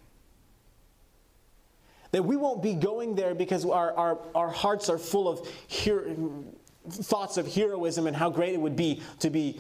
that 2.13 2.23
we 2.23 2.37
won't 2.37 2.63
be 2.63 2.75
going 2.75 3.15
there 3.17 3.35
because 3.35 3.65
our, 3.65 3.93
our, 3.95 4.19
our 4.35 4.51
hearts 4.51 4.91
are 4.91 4.99
full 4.99 5.27
of 5.27 5.49
hero, 5.67 6.45
thoughts 6.89 7.39
of 7.39 7.53
heroism 7.53 8.07
and 8.07 8.15
how 8.15 8.29
great 8.29 8.53
it 8.53 8.61
would 8.61 8.77
be 8.77 9.03
to 9.21 9.31
be 9.31 9.59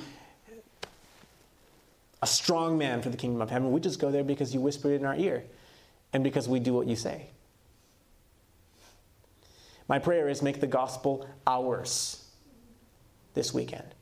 a 2.20 2.26
strong 2.26 2.76
man 2.76 3.00
for 3.00 3.08
the 3.08 3.16
kingdom 3.16 3.40
of 3.40 3.48
heaven. 3.48 3.72
We 3.72 3.80
just 3.80 3.98
go 3.98 4.10
there 4.10 4.22
because 4.22 4.52
you 4.52 4.60
whispered 4.60 4.90
it 4.90 4.96
in 4.96 5.06
our 5.06 5.16
ear 5.16 5.44
and 6.12 6.22
because 6.22 6.48
we 6.48 6.60
do 6.60 6.74
what 6.74 6.86
you 6.86 6.94
say. 6.94 7.28
My 9.88 9.98
prayer 9.98 10.28
is 10.28 10.42
make 10.42 10.60
the 10.60 10.66
gospel 10.66 11.26
ours 11.46 12.24
this 13.32 13.54
weekend. 13.54 13.94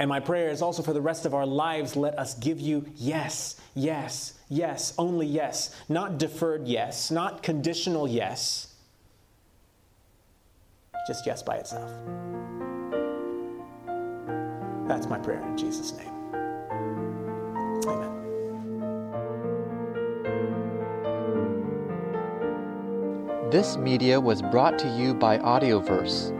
And 0.00 0.08
my 0.08 0.18
prayer 0.18 0.48
is 0.48 0.62
also 0.62 0.82
for 0.82 0.94
the 0.94 1.00
rest 1.00 1.26
of 1.26 1.34
our 1.34 1.44
lives 1.44 1.94
let 1.94 2.18
us 2.18 2.32
give 2.34 2.58
you 2.58 2.86
yes, 2.96 3.60
yes, 3.74 4.38
yes, 4.48 4.94
only 4.96 5.26
yes, 5.26 5.76
not 5.90 6.16
deferred 6.16 6.66
yes, 6.66 7.10
not 7.10 7.42
conditional 7.42 8.08
yes, 8.08 8.74
just 11.06 11.26
yes 11.26 11.42
by 11.42 11.56
itself. 11.56 11.90
That's 14.88 15.06
my 15.06 15.18
prayer 15.18 15.42
in 15.42 15.58
Jesus' 15.58 15.92
name. 15.92 16.08
Amen. 17.86 18.16
This 23.50 23.76
media 23.76 24.18
was 24.18 24.40
brought 24.40 24.78
to 24.78 24.88
you 24.96 25.12
by 25.12 25.36
Audioverse, 25.36 26.39